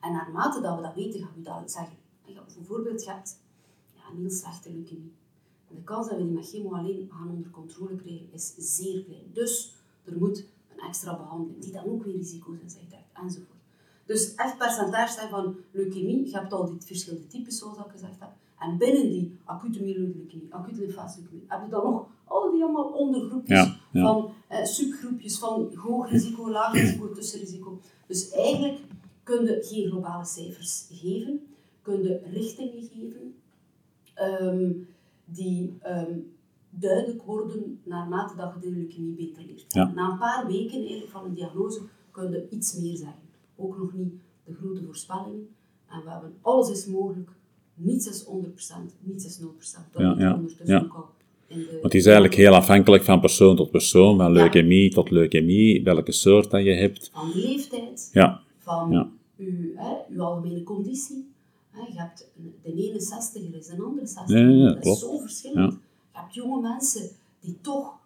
[0.00, 1.96] En naarmate dat we dat weten, gaan we dat zeggen.
[2.58, 3.40] Bijvoorbeeld, je hebt
[3.94, 5.12] ja, een heel slechte leukemie.
[5.68, 9.04] En de kans dat we die met chemo alleen gaan onder controle krijgen, is zeer
[9.04, 9.30] klein.
[9.32, 9.72] Dus
[10.04, 10.44] er moet
[10.76, 13.58] een extra behandeling, die dan ook weer risico's in zich trekt, enzovoort.
[14.06, 18.20] Dus echt percentage zijn van leukemie, je hebt al die verschillende types, zoals ik gezegd
[18.20, 18.30] heb.
[18.58, 23.78] En binnen die acute myeloïde acute lymfatieleukemie, heb je dan nog al die allemaal ondergroepjes
[23.92, 27.80] van eh, subgroepjes van hoog risico, laag risico, tussenrisico.
[28.06, 28.78] Dus eigenlijk
[29.22, 31.46] kun je geen globale cijfers geven,
[31.88, 33.34] kun je richtingen geven
[34.42, 34.88] um,
[35.24, 36.32] die um,
[36.70, 39.94] duidelijk worden naarmate dat je de leukemie beter leert.
[39.94, 43.22] Na een paar weken eigenlijk van een diagnose kun je iets meer zeggen.
[43.56, 44.12] Ook nog niet
[44.44, 45.48] de grote voorspellingen.
[45.88, 47.30] En we hebben alles is mogelijk,
[47.74, 48.28] niets is 100%,
[49.00, 49.44] niets is 0%.
[49.92, 51.16] Dat ja, ja, ondertussen ook al
[51.48, 56.12] want het is eigenlijk heel afhankelijk van persoon tot persoon, van leukemie tot leukemie, welke
[56.12, 57.10] soort dat je hebt.
[57.12, 58.40] Van leeftijd, ja.
[58.58, 59.10] van.
[59.36, 61.28] Uw, hè, uw algemene conditie.
[61.86, 62.30] Je hebt
[62.62, 64.38] de ene 60 is een andere 60.
[64.38, 65.72] Ja, dat is zo verschillend.
[65.72, 65.78] Je
[66.18, 67.10] hebt jonge mensen
[67.40, 67.98] die toch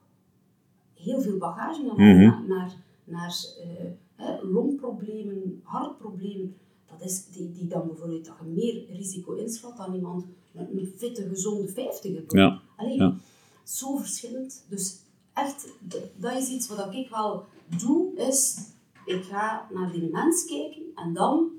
[0.95, 2.21] heel veel bagage naar, Mhm.
[2.27, 6.57] naar, naar, naar eh, hè, longproblemen, hartproblemen.
[6.91, 10.93] Dat is die, die dan bijvoorbeeld dat je meer risico inschat dan iemand met een
[10.97, 13.15] fitte, gezonde 50 Ja, Allee, ja.
[13.65, 14.65] zo verschillend.
[14.69, 14.97] Dus
[15.33, 15.69] echt,
[16.17, 17.45] dat is iets wat ik wel
[17.81, 18.59] doe, is
[19.07, 21.51] ik ga naar die mens kijken en dan,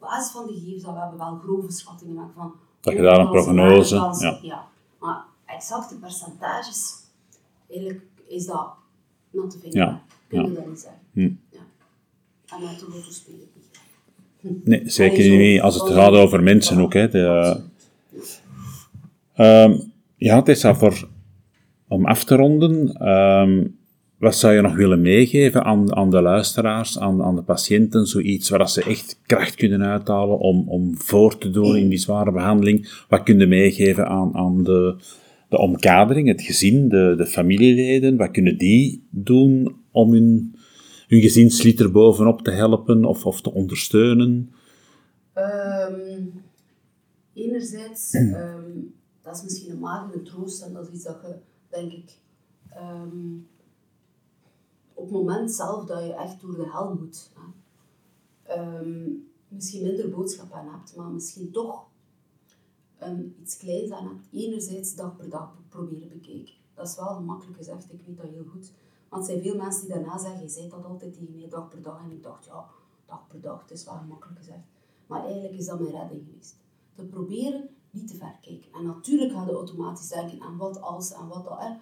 [0.00, 2.52] op basis van de gegevens, dat we hebben wel grove schattingen maken van...
[2.80, 4.38] Dat je daar een prognose, ja.
[4.42, 4.64] ja.
[5.00, 6.94] Maar exacte percentages,
[7.70, 8.68] eigenlijk is dat
[9.30, 9.80] not te vinden.
[9.80, 10.54] Ja, Kun je ja.
[10.54, 11.00] dat niet zeggen.
[11.12, 11.20] Hm.
[11.50, 11.60] Ja.
[12.56, 14.64] En met de lotto speel ik niet.
[14.64, 15.60] Nee, zeker niet.
[15.60, 16.92] Als het gaat over mensen ook.
[16.92, 17.60] Hè, de,
[19.34, 19.78] Ehm,
[20.16, 21.08] ja, het is voor,
[21.88, 22.92] om af te ronden.
[22.92, 23.66] ehm,
[24.18, 28.06] wat zou je nog willen meegeven aan, aan de luisteraars, aan, aan de patiënten?
[28.06, 32.32] Zoiets waar ze echt kracht kunnen uithalen om, om voor te doen in die zware
[32.32, 33.04] behandeling.
[33.08, 34.96] Wat kun je meegeven aan, aan de,
[35.48, 38.16] de omkadering, het gezin, de, de familieleden?
[38.16, 40.54] Wat kunnen die doen om hun,
[41.06, 44.50] hun gezinslid er bovenop te helpen of, of te ondersteunen?
[45.32, 46.20] Ehm,
[47.34, 48.62] enerzijds, ehm,
[49.22, 51.34] dat is misschien een magere troost en dat is iets dat je,
[51.68, 52.10] denk ik,
[52.68, 53.54] ehm,
[54.96, 57.30] op het moment zelf dat je echt door de hel moet,
[58.42, 59.10] ehm,
[59.48, 61.86] misschien minder boodschap aan hebt, maar misschien toch
[62.98, 64.26] een, iets kleins aan hebt.
[64.32, 66.54] Enerzijds dag per dag proberen bekijken.
[66.74, 68.72] Dat is wel gemakkelijk gezegd, ik weet dat heel goed.
[69.08, 71.68] Want er zijn veel mensen die daarna zeggen, je zei dat altijd tegen mij dag
[71.68, 72.02] per dag.
[72.04, 72.64] En ik dacht, ja,
[73.06, 74.64] dag per dag, het is wel gemakkelijk gezegd.
[75.06, 76.56] Maar eigenlijk is dat mijn redding geweest.
[76.94, 78.72] Te proberen niet te ver kijken.
[78.72, 81.58] En natuurlijk ga je automatisch denken aan wat als en wat dat.
[81.58, 81.74] Hè.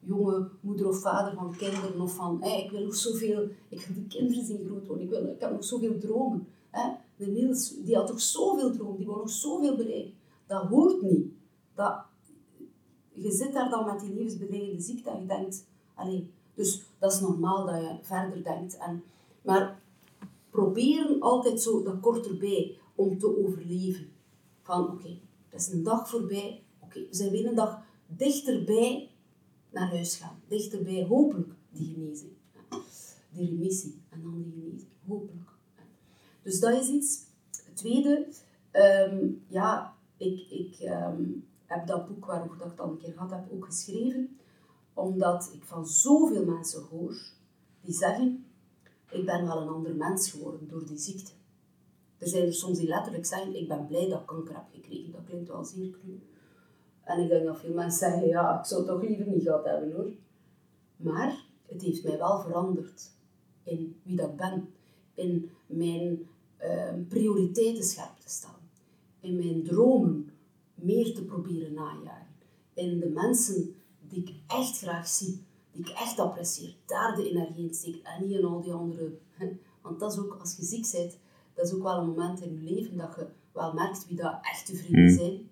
[0.00, 4.08] Jonge moeder of vader van kinderen of van, ik wil nog zoveel, ik wil de
[4.08, 6.46] kinderen zien groot worden, ik, wil, ik heb nog zoveel dromen.
[6.70, 6.90] Hè.
[7.16, 10.14] De Niels, die had toch zoveel dromen, die wou nog zoveel bereiken.
[10.46, 11.26] Dat hoort niet.
[11.74, 11.94] Dat,
[13.12, 17.20] je zit daar dan met die levensbedreigende ziekte en je denkt, allee, dus dat is
[17.20, 18.76] normaal dat je verder denkt.
[18.76, 19.02] En,
[19.42, 19.80] maar
[20.50, 24.08] proberen altijd zo dat kort erbij om te overleven.
[24.62, 29.09] Van oké, het is een dag voorbij, oké, we zijn weer een dag dichterbij
[29.70, 30.40] naar huis gaan.
[30.48, 32.32] Dichterbij, hopelijk, die genezing.
[33.30, 35.50] Die remissie en dan die genezing, hopelijk.
[36.42, 37.28] Dus dat is iets.
[37.74, 38.26] Tweede,
[38.70, 41.22] ehm, ja, ik, ik ehm,
[41.64, 44.38] heb dat boek waarover ik het al een keer gehad heb ook geschreven,
[44.94, 47.16] omdat ik van zoveel mensen hoor
[47.80, 48.44] die zeggen,
[49.10, 51.30] ik ben wel een ander mens geworden door die ziekte.
[52.18, 55.12] Er zijn er soms die letterlijk zeggen, ik ben blij dat ik kanker heb gekregen.
[55.12, 56.20] Dat klinkt wel zeer cru.
[57.10, 59.64] En ik denk dat veel mensen zeggen, ja, ik zou het toch liever niet gehad
[59.64, 60.10] hebben hoor.
[60.96, 63.10] Maar het heeft mij wel veranderd
[63.62, 64.68] in wie dat ik ben.
[65.14, 68.70] In mijn eh, prioriteiten scherp te stellen.
[69.20, 70.30] In mijn dromen
[70.74, 72.26] meer te proberen najagen.
[72.74, 73.74] In de mensen
[74.08, 78.26] die ik echt graag zie, die ik echt apprecieer, daar de energie in steek en
[78.26, 79.12] niet in al die andere.
[79.82, 81.18] Want dat is ook, als je ziek bent,
[81.54, 84.38] dat is ook wel een moment in je leven dat je wel merkt wie dat
[84.42, 85.16] echte vrienden Mm.
[85.16, 85.49] zijn.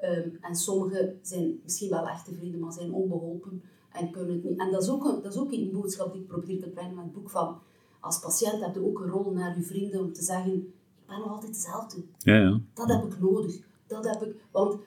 [0.00, 4.58] Ehm, en sommigen zijn misschien wel echte vrienden, maar zijn onbeholpen en kunnen het niet.
[4.58, 6.94] En dat is ook een, dat is ook een boodschap die ik probeer te brengen
[6.94, 7.58] met het boek van
[8.00, 11.18] als patiënt heb je ook een rol naar je vrienden om te zeggen ik ben
[11.18, 12.02] nog altijd dezelfde.
[12.18, 12.60] Ja, ja.
[12.74, 13.60] Dat heb ik nodig.
[13.86, 14.80] Dat heb ik, want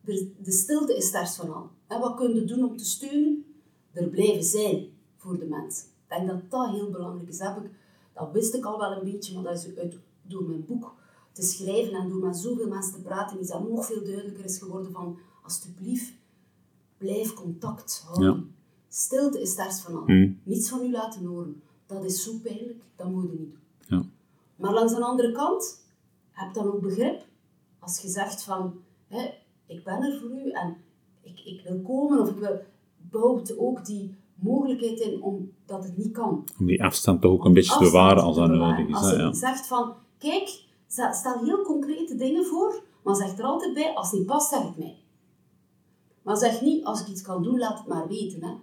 [0.00, 1.70] de, de stilte is sterk van al.
[1.86, 3.44] En wat kun je doen om te steunen?
[3.92, 5.86] Er blijven zijn voor de mensen.
[5.86, 7.38] Ik denk dat dat heel belangrijk is.
[7.38, 7.70] Dat, heb ik,
[8.12, 10.94] dat wist ik al wel een beetje, maar dat is uit, door mijn boek
[11.36, 14.58] te schrijven en door met zoveel mensen te praten, is dat nog veel duidelijker is
[14.58, 16.12] geworden van, alsjeblieft,
[16.98, 18.34] blijf contact houden.
[18.34, 18.44] Ja.
[18.88, 20.02] Stilte is sterk van al.
[20.06, 20.40] Mm.
[20.42, 21.62] Niets van u laten horen.
[21.86, 23.56] Dat is zo pijnlijk, dat moet je niet doen.
[23.88, 24.04] Ja.
[24.56, 25.84] Maar langs de andere kant,
[26.30, 27.26] heb dan ook begrip.
[27.78, 28.74] Als je zegt van,
[29.06, 29.30] hè,
[29.66, 30.76] ik ben er voor u en
[31.22, 32.60] ik, ik wil komen of ik wil,
[33.10, 36.44] bouwt ook die mogelijkheid in omdat het niet kan.
[36.58, 38.94] Om die afstand toch ook een beetje te bewaren als dat nodig is.
[38.94, 39.32] Als je ja.
[39.32, 44.18] zegt van, kijk, stel heel concrete dingen voor, maar zeg er altijd bij, als het
[44.18, 44.96] niet past, zeg het mij.
[46.22, 48.42] Maar zeg niet, als ik iets kan doen, laat het maar weten.
[48.44, 48.54] Hè.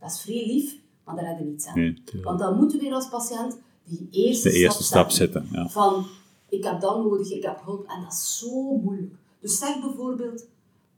[0.00, 1.78] Dat is vrij lief, maar daar heb je niets aan.
[1.78, 2.24] Nee, tuurlijk.
[2.24, 5.42] Want dan moeten we weer als patiënt die eerste, De eerste stap zetten.
[5.42, 5.60] zetten.
[5.62, 5.68] Ja.
[5.68, 6.06] Van,
[6.48, 7.86] ik heb dat nodig, ik heb hulp.
[7.86, 9.14] En dat is zo moeilijk.
[9.40, 10.46] Dus zeg bijvoorbeeld,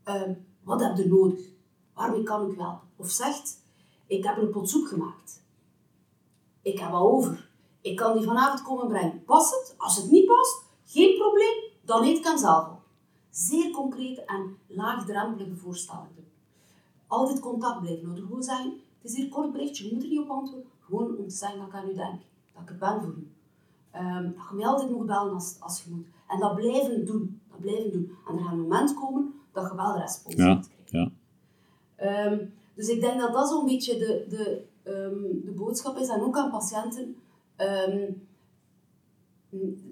[0.05, 1.39] ehm, wat heb je nodig?
[1.95, 2.89] Waarmee kan ik helpen?
[2.97, 3.59] Of zegt,
[4.07, 5.43] ik heb een pot soep gemaakt.
[6.63, 7.49] Ik heb wat over.
[7.81, 9.25] Ik kan die vanavond komen brengen.
[9.25, 9.75] Past het?
[9.79, 11.57] Als het niet past, geen probleem.
[11.85, 12.81] Dan eet ik hem zelf op.
[13.31, 16.25] Zeer concrete en laagdrempelige voorstellen doen.
[17.07, 18.25] Altijd contact blijven houden.
[18.27, 20.69] Gewoon zeggen, het is hier een kort berichtje, je moet er niet op antwoorden.
[20.81, 22.21] Gewoon om te zeggen dat ik aan u denk.
[22.55, 23.29] Dat ik er ben voor u.
[23.91, 26.07] Ehm, dat je mij altijd mag bellen als, als je moet.
[26.29, 27.41] En dat blijven doen.
[27.51, 28.17] Dat blijven doen.
[28.29, 30.71] En er gaat een moment komen dat je wel de respons Ja, krijgen.
[30.85, 31.11] ja.
[31.97, 32.39] Ehm,
[32.75, 36.09] Dus ik denk dat dat zo'n beetje de, de, ehm, de boodschap is.
[36.09, 37.17] En ook aan patiënten.
[37.57, 38.29] Um,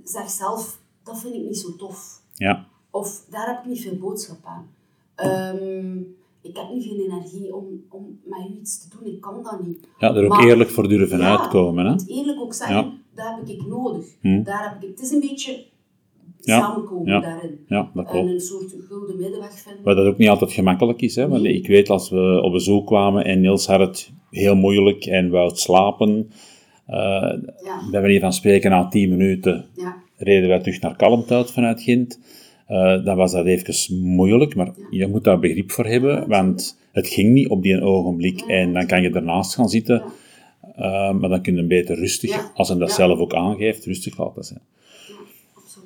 [0.05, 2.23] zeg zelf, dat vind ik niet zo tof.
[2.35, 2.67] Ja.
[2.91, 4.67] Of daar heb ik niet veel boodschap aan.
[5.57, 9.43] Um, ik heb niet veel energie om, om met u iets te doen, ik kan
[9.43, 9.89] dat niet.
[9.99, 11.87] Ja, er ook eerlijk voor durven ja, uitkomen.
[11.87, 11.95] Hè?
[12.07, 12.93] eerlijk ook zeggen, ja.
[13.15, 14.05] dat heb ik nodig.
[14.21, 14.43] Hm.
[14.43, 15.65] Daar heb ik, het is een beetje
[16.41, 16.61] ja.
[16.61, 17.21] samenkomen ja.
[17.21, 17.65] daarin.
[17.67, 18.27] Ja, dat klopt.
[18.27, 19.85] En een soort gulden middenweg vinden.
[19.85, 21.17] Wat dat ook niet altijd gemakkelijk is.
[21.17, 21.29] Hè?
[21.29, 25.31] Want ik weet als we op bezoek kwamen en Niels had het heel moeilijk en
[25.31, 26.31] wou slapen.
[26.89, 26.97] Uh,
[27.65, 27.91] ja.
[27.91, 29.67] Bij manier van spreken, na tien minuten
[30.19, 32.19] reden wij terug naar kalmte vanuit Gent.
[32.71, 37.09] Uh, dan was dat even moeilijk, maar je moet daar begrip voor hebben, want het
[37.09, 40.03] ging niet op die ogenblik en dan kan je ernaast gaan zitten,
[40.79, 44.45] uh, maar dan kun je beter rustig, als hij dat zelf ook aangeeft, rustig laten
[44.45, 44.61] zijn.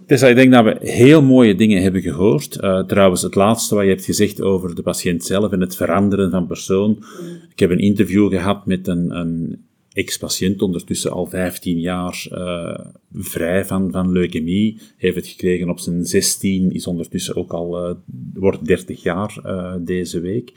[0.07, 2.59] Dus ik denk dat we heel mooie dingen hebben gehoord.
[2.61, 6.31] Uh, trouwens, het laatste wat je hebt gezegd over de patiënt zelf en het veranderen
[6.31, 7.05] van persoon.
[7.53, 12.79] Ik heb een interview gehad met een, een ex-patiënt, ondertussen al 15 jaar uh,
[13.13, 14.79] vrij van, van leukemie.
[14.97, 17.95] Heeft het gekregen op zijn 16, is ondertussen ook al, uh,
[18.35, 20.53] wordt 30 jaar uh, deze week.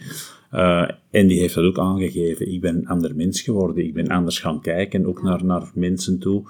[1.12, 2.54] en die heeft dat ook aangegeven.
[2.54, 3.86] Ik ben een ander mens geworden.
[3.86, 6.44] Ik ben anders gaan kijken, ook naar, naar mensen toe.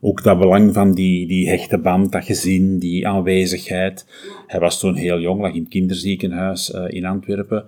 [0.00, 4.06] Ook dat belang van die, die hechte band, dat gezin, die aanwezigheid.
[4.46, 7.64] Hij was toen heel jong, lag in het kinderziekenhuis in Antwerpen.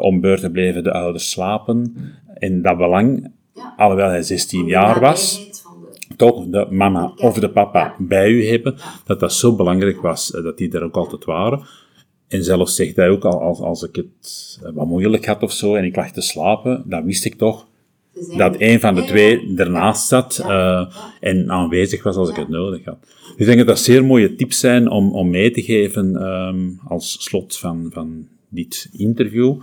[0.00, 1.94] om beurten bleven de ouders slapen.
[2.34, 3.74] En dat belang ja.
[3.76, 5.48] Alhoewel hij 16 jaar was,
[6.16, 10.42] toch de mama of de papa bij u hebben, dat dat zo belangrijk was, eh,
[10.42, 11.60] dat die er ook altijd waren.
[12.28, 15.52] En zelfs zegt hij ook, al, als, als ik het eh, wat moeilijk had of
[15.52, 17.66] zo en ik lag te slapen, dan wist ik toch
[18.36, 22.84] dat een van de twee ernaast zat uh, en aanwezig was als ik het nodig
[22.84, 22.98] had.
[23.00, 26.80] Dus ik denk dat dat zeer mooie tips zijn om, om mee te geven um,
[26.88, 29.56] als slot van, van dit interview.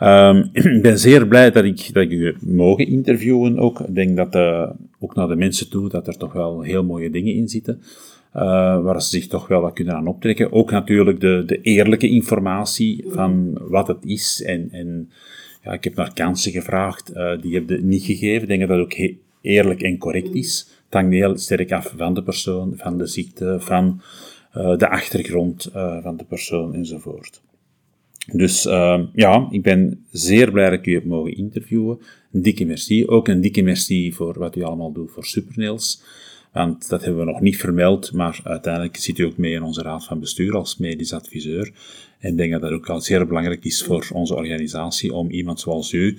[0.00, 3.80] Um, ik ben zeer blij dat ik, dat ik u mogen interviewen ook.
[3.80, 7.10] Ik denk dat, uh, ook naar de mensen toe, dat er toch wel heel mooie
[7.10, 7.82] dingen in zitten.
[8.36, 8.42] Uh,
[8.82, 10.52] waar ze zich toch wel wat kunnen aan optrekken.
[10.52, 14.42] Ook natuurlijk de, de eerlijke informatie van wat het is.
[14.42, 15.10] En, en
[15.62, 18.42] ja, ik heb naar kansen gevraagd, uh, die heb je niet gegeven.
[18.42, 20.68] Ik denk dat dat ook eerlijk en correct is.
[20.84, 24.00] Het hangt heel sterk af van de persoon, van de ziekte, van
[24.52, 25.68] de achtergrond
[26.02, 27.43] van de persoon enzovoort.
[28.32, 31.98] Dus uh, ja, ik ben zeer blij dat ik u heb mogen interviewen.
[32.32, 33.06] Een dikke merci.
[33.06, 36.02] Ook een dikke merci voor wat u allemaal doet voor Supernails.
[36.52, 39.82] Want dat hebben we nog niet vermeld, maar uiteindelijk zit u ook mee in onze
[39.82, 41.72] raad van bestuur als medisch adviseur.
[42.18, 45.60] En ik denk dat dat ook al zeer belangrijk is voor onze organisatie om iemand
[45.60, 46.18] zoals u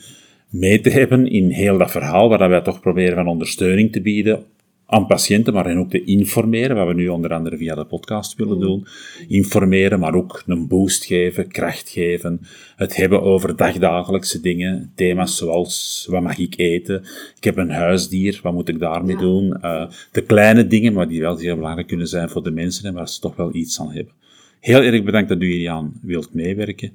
[0.49, 4.45] mee te hebben in heel dat verhaal, waar wij toch proberen van ondersteuning te bieden
[4.87, 8.35] aan patiënten, maar hen ook te informeren, wat we nu onder andere via de podcast
[8.35, 8.85] willen doen.
[9.27, 12.39] Informeren, maar ook een boost geven, kracht geven.
[12.75, 17.03] Het hebben over dagdagelijkse dingen, thema's zoals, wat mag ik eten?
[17.37, 19.57] Ik heb een huisdier, wat moet ik daarmee doen?
[19.61, 22.93] Uh, de kleine dingen, maar die wel zeer belangrijk kunnen zijn voor de mensen en
[22.93, 24.13] waar ze toch wel iets aan hebben.
[24.59, 26.91] Heel erg bedankt dat u hier aan wilt meewerken.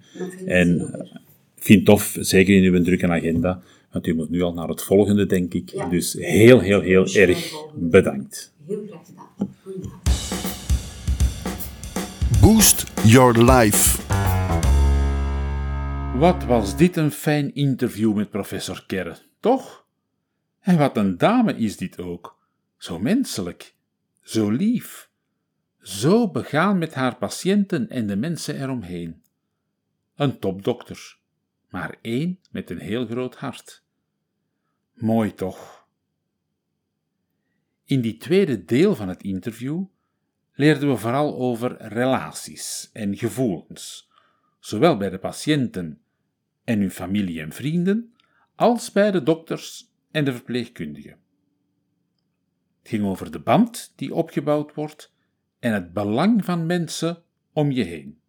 [0.47, 0.81] En
[1.57, 4.69] ik vind het tof, zeker in uw drukke agenda, want u moet nu al naar
[4.69, 5.91] het volgende, denk ik.
[5.91, 8.55] Dus heel, heel, heel erg bedankt.
[8.67, 9.29] Heel graag gedaan.
[12.41, 14.09] Boost Your Life.
[16.19, 19.85] Wat was dit een fijn interview met professor Kerre, toch?
[20.61, 22.39] En wat een dame is dit ook.
[22.77, 23.75] Zo menselijk,
[24.23, 25.09] zo lief,
[25.83, 29.23] zo begaan met haar patiënten en de mensen eromheen.
[30.17, 31.19] Een topdokter
[31.71, 33.85] maar één met een heel groot hart.
[34.93, 35.89] Mooi toch?
[37.85, 39.85] In die tweede deel van het interview
[40.53, 44.11] leerden we vooral over relaties en gevoelens,
[44.59, 46.01] zowel bij de patiënten
[46.65, 48.15] en hun familie en vrienden,
[48.55, 51.19] als bij de dokters en de verpleegkundigen.
[52.79, 55.15] Het ging over de band die opgebouwd wordt
[55.59, 58.21] en het belang van mensen om je heen.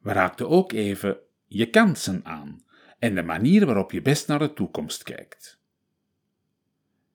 [0.00, 1.18] We raakten ook even
[1.54, 2.64] je kansen aan
[2.98, 5.58] en de manier waarop je best naar de toekomst kijkt.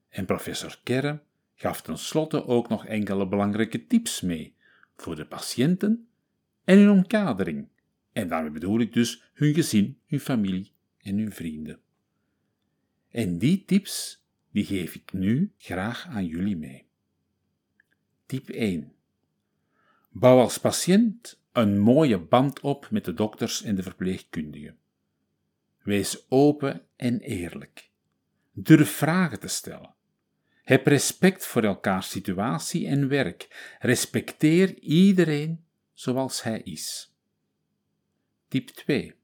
[0.09, 1.21] En professor Kerre
[1.55, 4.55] gaf tenslotte ook nog enkele belangrijke tips mee
[4.95, 6.07] voor de patiënten
[6.63, 7.67] en hun omkadering.
[8.11, 11.79] En daarmee bedoel ik dus hun gezin, hun familie en hun vrienden.
[13.09, 16.85] En die tips die geef ik nu graag aan jullie mee.
[18.25, 18.93] Tip 1.
[20.09, 24.77] Bouw als patiënt een mooie band op met de dokters en de verpleegkundigen.
[25.83, 27.89] Wees open en eerlijk.
[28.51, 29.93] Durf vragen te stellen.
[30.63, 33.75] Heb respect voor elkaars situatie en werk.
[33.79, 37.13] Respecteer iedereen zoals hij is.
[38.47, 39.15] Tip 2.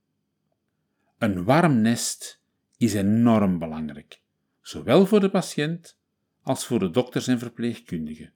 [1.17, 2.41] Een warm nest
[2.77, 4.21] is enorm belangrijk,
[4.61, 5.97] zowel voor de patiënt
[6.41, 8.33] als voor de dokters en verpleegkundigen.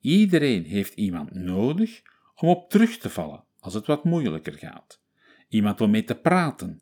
[0.00, 2.02] Iedereen heeft iemand nodig
[2.40, 5.00] om op terug te vallen als het wat moeilijker gaat.
[5.48, 6.80] Iemand om mee te praten.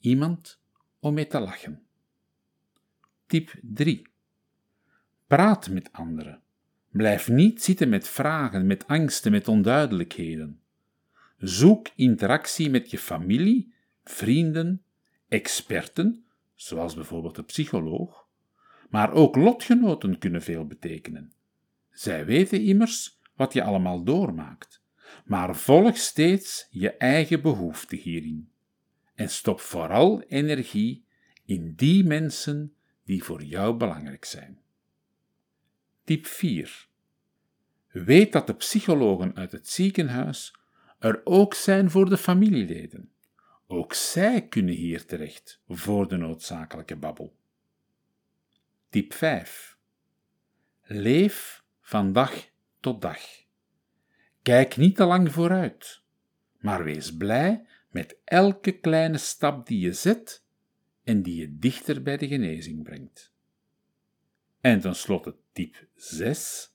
[0.00, 0.60] Iemand
[1.00, 1.82] om mee te lachen.
[3.26, 4.08] Tip 3.
[5.26, 6.40] Praat met anderen.
[6.90, 10.60] Blijf niet zitten met vragen, met angsten, met onduidelijkheden.
[11.38, 13.72] Zoek interactie met je familie,
[14.04, 14.82] vrienden,
[15.28, 16.24] experten,
[16.54, 18.26] zoals bijvoorbeeld de psycholoog,
[18.90, 21.32] maar ook lotgenoten kunnen veel betekenen.
[21.90, 24.82] Zij weten immers wat je allemaal doormaakt,
[25.24, 28.50] maar volg steeds je eigen behoefte hierin.
[29.14, 31.04] En stop vooral energie
[31.44, 32.74] in die mensen
[33.04, 34.60] die voor jou belangrijk zijn.
[36.04, 36.88] Tip 4.
[37.90, 40.54] Weet dat de psychologen uit het ziekenhuis
[40.98, 43.10] er ook zijn voor de familieleden.
[43.66, 47.36] Ook zij kunnen hier terecht voor de noodzakelijke babbel.
[48.88, 49.78] Tip 5.
[50.82, 52.48] Leef van dag
[52.86, 53.20] tot dag.
[54.42, 56.02] Kijk niet te lang vooruit,
[56.58, 60.44] maar wees blij met elke kleine stap die je zet
[61.04, 63.32] en die je dichter bij de genezing brengt.
[64.60, 66.74] En tenslotte tip 6.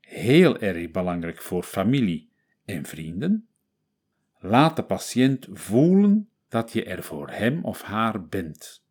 [0.00, 2.30] Heel erg belangrijk voor familie
[2.64, 3.48] en vrienden.
[4.38, 8.84] Laat de patiënt voelen dat je er voor hem of haar bent.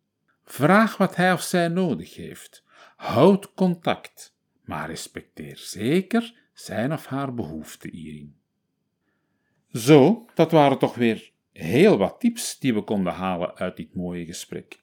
[0.44, 2.64] Vraag wat hij of zij nodig heeft.
[2.96, 8.36] Houd contact, maar respecteer zeker zijn of haar behoeften hierin.
[9.72, 14.24] Zo, dat waren toch weer heel wat tips die we konden halen uit dit mooie
[14.24, 14.80] gesprek.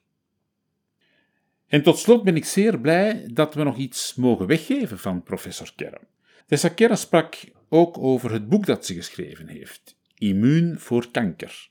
[1.66, 5.72] En tot slot ben ik zeer blij dat we nog iets mogen weggeven van professor
[5.76, 6.00] Kerr.
[6.46, 7.36] Tessa Kerr sprak
[7.68, 11.70] ook over het boek dat ze geschreven heeft, Immuun voor kanker.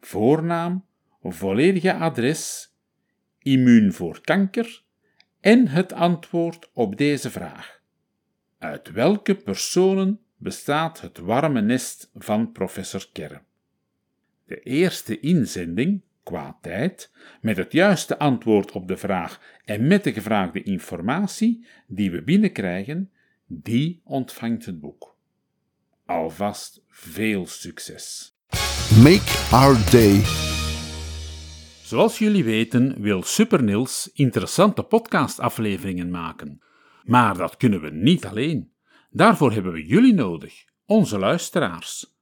[0.00, 0.84] voornaam,
[1.22, 2.74] volledige adres,
[3.38, 4.82] immuun voor kanker
[5.40, 7.80] en het antwoord op deze vraag.
[8.58, 13.42] Uit welke personen bestaat het warme nest van professor Kerr?
[14.44, 20.12] De eerste inzending, qua tijd, met het juiste antwoord op de vraag en met de
[20.12, 23.10] gevraagde informatie die we binnenkrijgen,
[23.46, 25.16] die ontvangt het boek.
[26.06, 28.34] Alvast veel succes.
[29.02, 30.22] Make our day.
[31.82, 36.62] Zoals jullie weten wil Super Niels interessante podcastafleveringen maken.
[37.04, 38.72] Maar dat kunnen we niet alleen.
[39.10, 42.16] Daarvoor hebben we jullie nodig, onze luisteraars.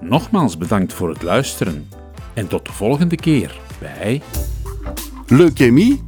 [0.01, 1.89] Nogmaals bedankt voor het luisteren
[2.34, 4.21] en tot de volgende keer bij
[5.27, 6.03] Leukemie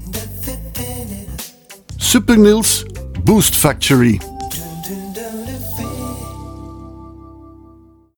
[1.97, 2.85] Super Niels
[3.23, 4.30] Boost Factory.